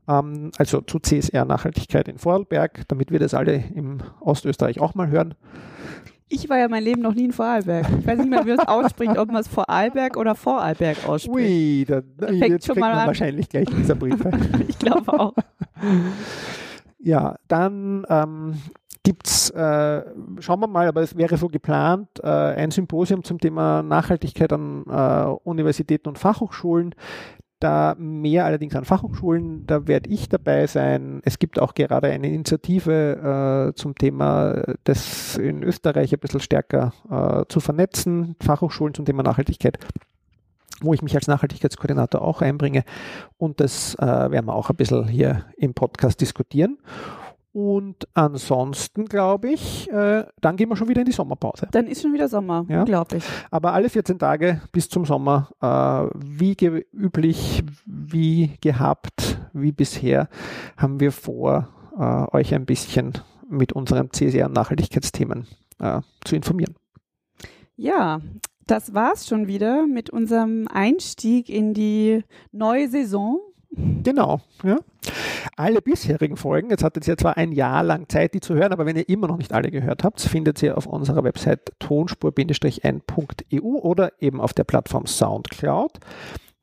Ähm, 0.08 0.50
also 0.56 0.80
zu 0.80 0.98
CSR 0.98 1.44
Nachhaltigkeit 1.44 2.08
in 2.08 2.16
Vorarlberg, 2.16 2.88
damit 2.88 3.10
wir 3.10 3.18
das 3.18 3.34
alle 3.34 3.62
im 3.74 3.98
Ostösterreich 4.20 4.80
auch 4.80 4.94
mal 4.94 5.10
hören. 5.10 5.34
Ich 6.32 6.48
war 6.48 6.58
ja 6.58 6.68
mein 6.68 6.84
Leben 6.84 7.02
noch 7.02 7.12
nie 7.12 7.24
in 7.24 7.32
Vorarlberg. 7.32 7.86
Ich 7.98 8.06
weiß 8.06 8.18
nicht 8.18 8.30
mehr, 8.30 8.44
wie 8.46 8.50
man 8.50 8.60
es 8.60 8.68
ausspricht, 8.68 9.18
ob 9.18 9.32
man 9.32 9.40
es 9.40 9.48
Vorarlberg 9.48 10.16
oder 10.16 10.36
Vorarlberg 10.36 11.08
ausspricht. 11.08 11.34
Ui, 11.36 11.84
da, 11.86 12.02
Da 12.18 12.28
fängt 12.28 12.48
jetzt 12.48 12.66
schon 12.66 12.78
mal 12.78 12.92
an. 12.92 13.08
wahrscheinlich 13.08 13.48
gleich 13.48 13.66
dieser 13.66 13.96
Briefe. 13.96 14.30
Ich 14.68 14.78
glaube 14.78 15.12
auch. 15.12 15.34
Ja, 17.00 17.34
dann 17.48 18.06
ähm, 18.08 18.54
gibt's, 19.02 19.50
äh, 19.50 20.02
schauen 20.38 20.60
wir 20.60 20.68
mal, 20.68 20.86
aber 20.86 21.02
es 21.02 21.16
wäre 21.16 21.36
so 21.36 21.48
geplant, 21.48 22.08
äh, 22.22 22.28
ein 22.28 22.70
Symposium 22.70 23.24
zum 23.24 23.40
Thema 23.40 23.82
Nachhaltigkeit 23.82 24.52
an 24.52 24.84
äh, 24.88 25.24
Universitäten 25.42 26.08
und 26.08 26.18
Fachhochschulen. 26.18 26.94
Da 27.60 27.94
mehr 27.98 28.46
allerdings 28.46 28.74
an 28.74 28.86
Fachhochschulen, 28.86 29.66
da 29.66 29.86
werde 29.86 30.08
ich 30.08 30.30
dabei 30.30 30.66
sein. 30.66 31.20
Es 31.24 31.38
gibt 31.38 31.60
auch 31.60 31.74
gerade 31.74 32.08
eine 32.08 32.28
Initiative 32.28 33.70
äh, 33.70 33.74
zum 33.74 33.94
Thema, 33.94 34.62
das 34.84 35.36
in 35.36 35.62
Österreich 35.62 36.12
ein 36.12 36.18
bisschen 36.18 36.40
stärker 36.40 36.94
äh, 37.10 37.44
zu 37.48 37.60
vernetzen, 37.60 38.34
Fachhochschulen 38.40 38.94
zum 38.94 39.04
Thema 39.04 39.22
Nachhaltigkeit 39.22 39.78
wo 40.82 40.94
ich 40.94 41.02
mich 41.02 41.14
als 41.14 41.26
Nachhaltigkeitskoordinator 41.26 42.22
auch 42.22 42.40
einbringe. 42.40 42.84
Und 43.36 43.60
das 43.60 43.94
äh, 43.96 44.06
werden 44.06 44.46
wir 44.46 44.54
auch 44.54 44.70
ein 44.70 44.76
bisschen 44.76 45.06
hier 45.08 45.44
im 45.58 45.74
Podcast 45.74 46.22
diskutieren. 46.22 46.78
Und 47.52 48.06
ansonsten 48.14 49.06
glaube 49.06 49.50
ich, 49.50 49.90
äh, 49.90 50.24
dann 50.40 50.56
gehen 50.56 50.68
wir 50.68 50.76
schon 50.76 50.88
wieder 50.88 51.00
in 51.00 51.06
die 51.06 51.12
Sommerpause. 51.12 51.66
Dann 51.72 51.86
ist 51.86 52.02
schon 52.02 52.12
wieder 52.12 52.28
Sommer. 52.28 52.64
Ja. 52.68 52.80
Unglaublich. 52.80 53.24
Aber 53.50 53.72
alle 53.72 53.88
14 53.88 54.18
Tage 54.18 54.60
bis 54.70 54.88
zum 54.88 55.04
Sommer, 55.04 55.50
äh, 55.60 56.16
wie 56.16 56.56
üblich, 56.92 57.64
wie 57.86 58.52
gehabt, 58.60 59.38
wie 59.52 59.72
bisher, 59.72 60.28
haben 60.76 61.00
wir 61.00 61.10
vor, 61.10 61.68
äh, 61.98 62.36
euch 62.36 62.54
ein 62.54 62.66
bisschen 62.66 63.14
mit 63.48 63.72
unseren 63.72 64.08
CSR- 64.10 64.46
und 64.46 64.54
Nachhaltigkeitsthemen 64.54 65.46
äh, 65.80 66.00
zu 66.24 66.36
informieren. 66.36 66.76
Ja, 67.74 68.20
das 68.66 68.94
war's 68.94 69.26
schon 69.26 69.48
wieder 69.48 69.86
mit 69.86 70.10
unserem 70.10 70.68
Einstieg 70.68 71.48
in 71.48 71.74
die 71.74 72.22
neue 72.52 72.88
Saison. 72.88 73.40
Genau, 73.72 74.40
ja. 74.64 74.78
Alle 75.56 75.80
bisherigen 75.80 76.36
Folgen, 76.36 76.70
jetzt 76.70 76.82
hattet 76.82 77.06
ihr 77.06 77.16
zwar 77.16 77.36
ein 77.36 77.52
Jahr 77.52 77.84
lang 77.84 78.08
Zeit, 78.08 78.34
die 78.34 78.40
zu 78.40 78.54
hören, 78.54 78.72
aber 78.72 78.84
wenn 78.84 78.96
ihr 78.96 79.08
immer 79.08 79.28
noch 79.28 79.36
nicht 79.36 79.52
alle 79.52 79.70
gehört 79.70 80.02
habt, 80.04 80.20
findet 80.20 80.62
ihr 80.62 80.76
auf 80.76 80.86
unserer 80.86 81.22
Website 81.22 81.72
tonspur-n.eu 81.78 83.60
oder 83.60 84.12
eben 84.20 84.40
auf 84.40 84.52
der 84.52 84.64
Plattform 84.64 85.06
Soundcloud. 85.06 86.00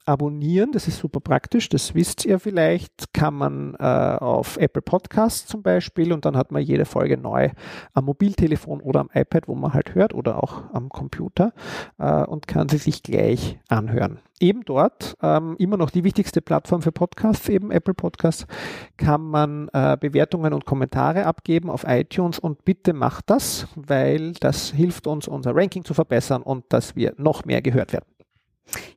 Abonnieren, 0.07 0.71
das 0.71 0.87
ist 0.87 0.99
super 0.99 1.19
praktisch, 1.19 1.67
das 1.67 1.93
wisst 1.93 2.23
ihr 2.23 2.39
vielleicht, 2.39 3.13
kann 3.13 3.33
man 3.33 3.75
äh, 3.77 3.83
auf 3.83 4.55
Apple 4.55 4.81
Podcasts 4.81 5.47
zum 5.47 5.63
Beispiel 5.63 6.13
und 6.13 6.23
dann 6.23 6.37
hat 6.37 6.49
man 6.49 6.61
jede 6.61 6.85
Folge 6.85 7.17
neu 7.17 7.49
am 7.93 8.05
Mobiltelefon 8.05 8.79
oder 8.79 9.01
am 9.01 9.09
iPad, 9.13 9.49
wo 9.49 9.55
man 9.55 9.73
halt 9.73 9.95
hört 9.95 10.13
oder 10.13 10.41
auch 10.41 10.63
am 10.71 10.87
Computer 10.87 11.51
äh, 11.97 12.23
und 12.23 12.47
kann 12.47 12.69
sie 12.69 12.77
sich 12.77 13.03
gleich 13.03 13.59
anhören. 13.67 14.19
Eben 14.39 14.63
dort, 14.63 15.17
ähm, 15.21 15.57
immer 15.59 15.75
noch 15.75 15.89
die 15.89 16.05
wichtigste 16.05 16.41
Plattform 16.41 16.81
für 16.81 16.93
Podcasts, 16.93 17.49
eben 17.49 17.69
Apple 17.69 17.93
Podcasts, 17.93 18.47
kann 18.95 19.21
man 19.27 19.67
äh, 19.73 19.97
Bewertungen 19.99 20.53
und 20.53 20.63
Kommentare 20.63 21.25
abgeben 21.25 21.69
auf 21.69 21.83
iTunes 21.85 22.39
und 22.39 22.63
bitte 22.63 22.93
macht 22.93 23.29
das, 23.29 23.67
weil 23.75 24.31
das 24.33 24.71
hilft 24.71 25.05
uns, 25.05 25.27
unser 25.27 25.53
Ranking 25.53 25.83
zu 25.83 25.93
verbessern 25.93 26.43
und 26.43 26.63
dass 26.69 26.95
wir 26.95 27.13
noch 27.17 27.43
mehr 27.43 27.61
gehört 27.61 27.91
werden. 27.91 28.05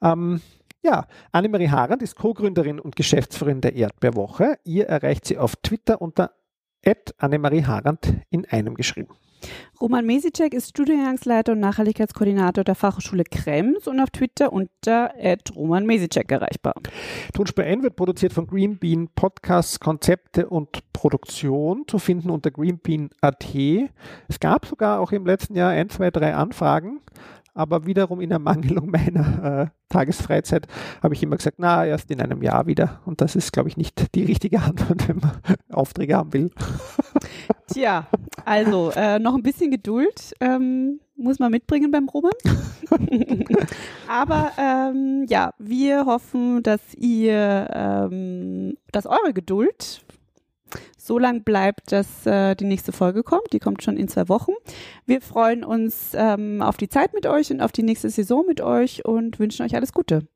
Ähm, 0.02 0.40
ja, 0.86 1.06
Annemarie 1.32 1.68
Harand 1.68 2.00
ist 2.00 2.14
Co-Gründerin 2.14 2.78
und 2.78 2.96
Geschäftsführerin 2.96 3.60
der 3.60 3.74
Erdbeerwoche. 3.74 4.58
Ihr 4.64 4.86
erreicht 4.86 5.26
sie 5.26 5.36
auf 5.36 5.56
Twitter 5.56 6.00
unter 6.00 6.30
Annemarie 7.18 7.64
Harand 7.64 8.14
in 8.30 8.46
einem 8.46 8.74
geschrieben. 8.74 9.16
Roman 9.80 10.06
Mesicek 10.06 10.54
ist 10.54 10.70
Studiengangsleiter 10.70 11.52
und 11.52 11.60
Nachhaltigkeitskoordinator 11.60 12.64
der 12.64 12.74
Fachhochschule 12.74 13.24
Krems 13.24 13.86
und 13.86 14.00
auf 14.00 14.10
Twitter 14.10 14.52
unter 14.52 15.12
Roman 15.54 15.84
Mesicek 15.84 16.30
erreichbar. 16.30 16.74
Tonspur 17.34 17.64
N 17.64 17.82
wird 17.82 17.96
produziert 17.96 18.32
von 18.32 18.46
Greenbean 18.46 19.08
Podcasts, 19.14 19.78
Konzepte 19.80 20.48
und 20.48 20.92
Produktion 20.92 21.84
zu 21.86 21.98
finden 21.98 22.30
unter 22.30 22.50
greenbean.at. 22.50 23.54
Es 24.28 24.40
gab 24.40 24.64
sogar 24.64 25.00
auch 25.00 25.12
im 25.12 25.26
letzten 25.26 25.56
Jahr 25.56 25.70
ein, 25.70 25.90
zwei, 25.90 26.10
drei 26.10 26.34
Anfragen, 26.34 27.00
aber 27.56 27.86
wiederum 27.86 28.20
in 28.20 28.30
Ermangelung 28.30 28.90
meiner 28.90 29.62
äh, 29.62 29.66
Tagesfreizeit 29.88 30.66
habe 31.02 31.14
ich 31.14 31.22
immer 31.22 31.36
gesagt, 31.36 31.58
na, 31.58 31.86
erst 31.86 32.10
in 32.10 32.20
einem 32.20 32.42
Jahr 32.42 32.66
wieder. 32.66 33.00
Und 33.06 33.20
das 33.20 33.34
ist, 33.34 33.52
glaube 33.52 33.68
ich, 33.68 33.76
nicht 33.76 34.14
die 34.14 34.24
richtige 34.24 34.60
Antwort, 34.60 35.08
wenn 35.08 35.16
man 35.16 35.32
Aufträge 35.70 36.16
haben 36.16 36.32
will. 36.32 36.50
Tja, 37.68 38.06
also 38.44 38.92
äh, 38.94 39.18
noch 39.18 39.34
ein 39.34 39.42
bisschen 39.42 39.70
Geduld 39.70 40.34
ähm, 40.40 41.00
muss 41.16 41.38
man 41.38 41.50
mitbringen 41.50 41.90
beim 41.90 42.08
Roman. 42.08 42.32
Aber 44.08 44.52
ähm, 44.58 45.24
ja, 45.28 45.52
wir 45.58 46.04
hoffen, 46.04 46.62
dass 46.62 46.80
ihr, 46.94 47.68
ähm, 47.72 48.76
dass 48.92 49.06
eure 49.06 49.32
Geduld 49.32 50.04
so 50.96 51.18
lang 51.18 51.42
bleibt, 51.44 51.92
dass 51.92 52.26
äh, 52.26 52.54
die 52.54 52.64
nächste 52.64 52.92
Folge 52.92 53.22
kommt. 53.22 53.52
Die 53.52 53.58
kommt 53.58 53.82
schon 53.82 53.96
in 53.96 54.08
zwei 54.08 54.28
Wochen. 54.28 54.52
Wir 55.04 55.20
freuen 55.20 55.64
uns 55.64 56.12
ähm, 56.14 56.62
auf 56.62 56.76
die 56.76 56.88
Zeit 56.88 57.14
mit 57.14 57.26
euch 57.26 57.50
und 57.50 57.60
auf 57.60 57.72
die 57.72 57.82
nächste 57.82 58.10
Saison 58.10 58.44
mit 58.46 58.60
euch 58.60 59.04
und 59.04 59.38
wünschen 59.38 59.64
euch 59.64 59.74
alles 59.74 59.92
Gute. 59.92 60.26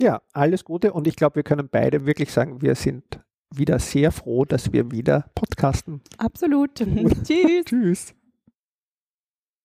Ja, 0.00 0.22
alles 0.32 0.64
Gute 0.64 0.92
und 0.92 1.06
ich 1.06 1.16
glaube, 1.16 1.36
wir 1.36 1.42
können 1.42 1.68
beide 1.70 2.06
wirklich 2.06 2.32
sagen, 2.32 2.62
wir 2.62 2.74
sind 2.74 3.20
wieder 3.54 3.78
sehr 3.78 4.12
froh, 4.12 4.44
dass 4.44 4.72
wir 4.72 4.90
wieder 4.90 5.26
podcasten. 5.34 6.00
Absolut. 6.18 6.74
Tschüss. 7.24 7.64
Tschüss. 7.64 8.14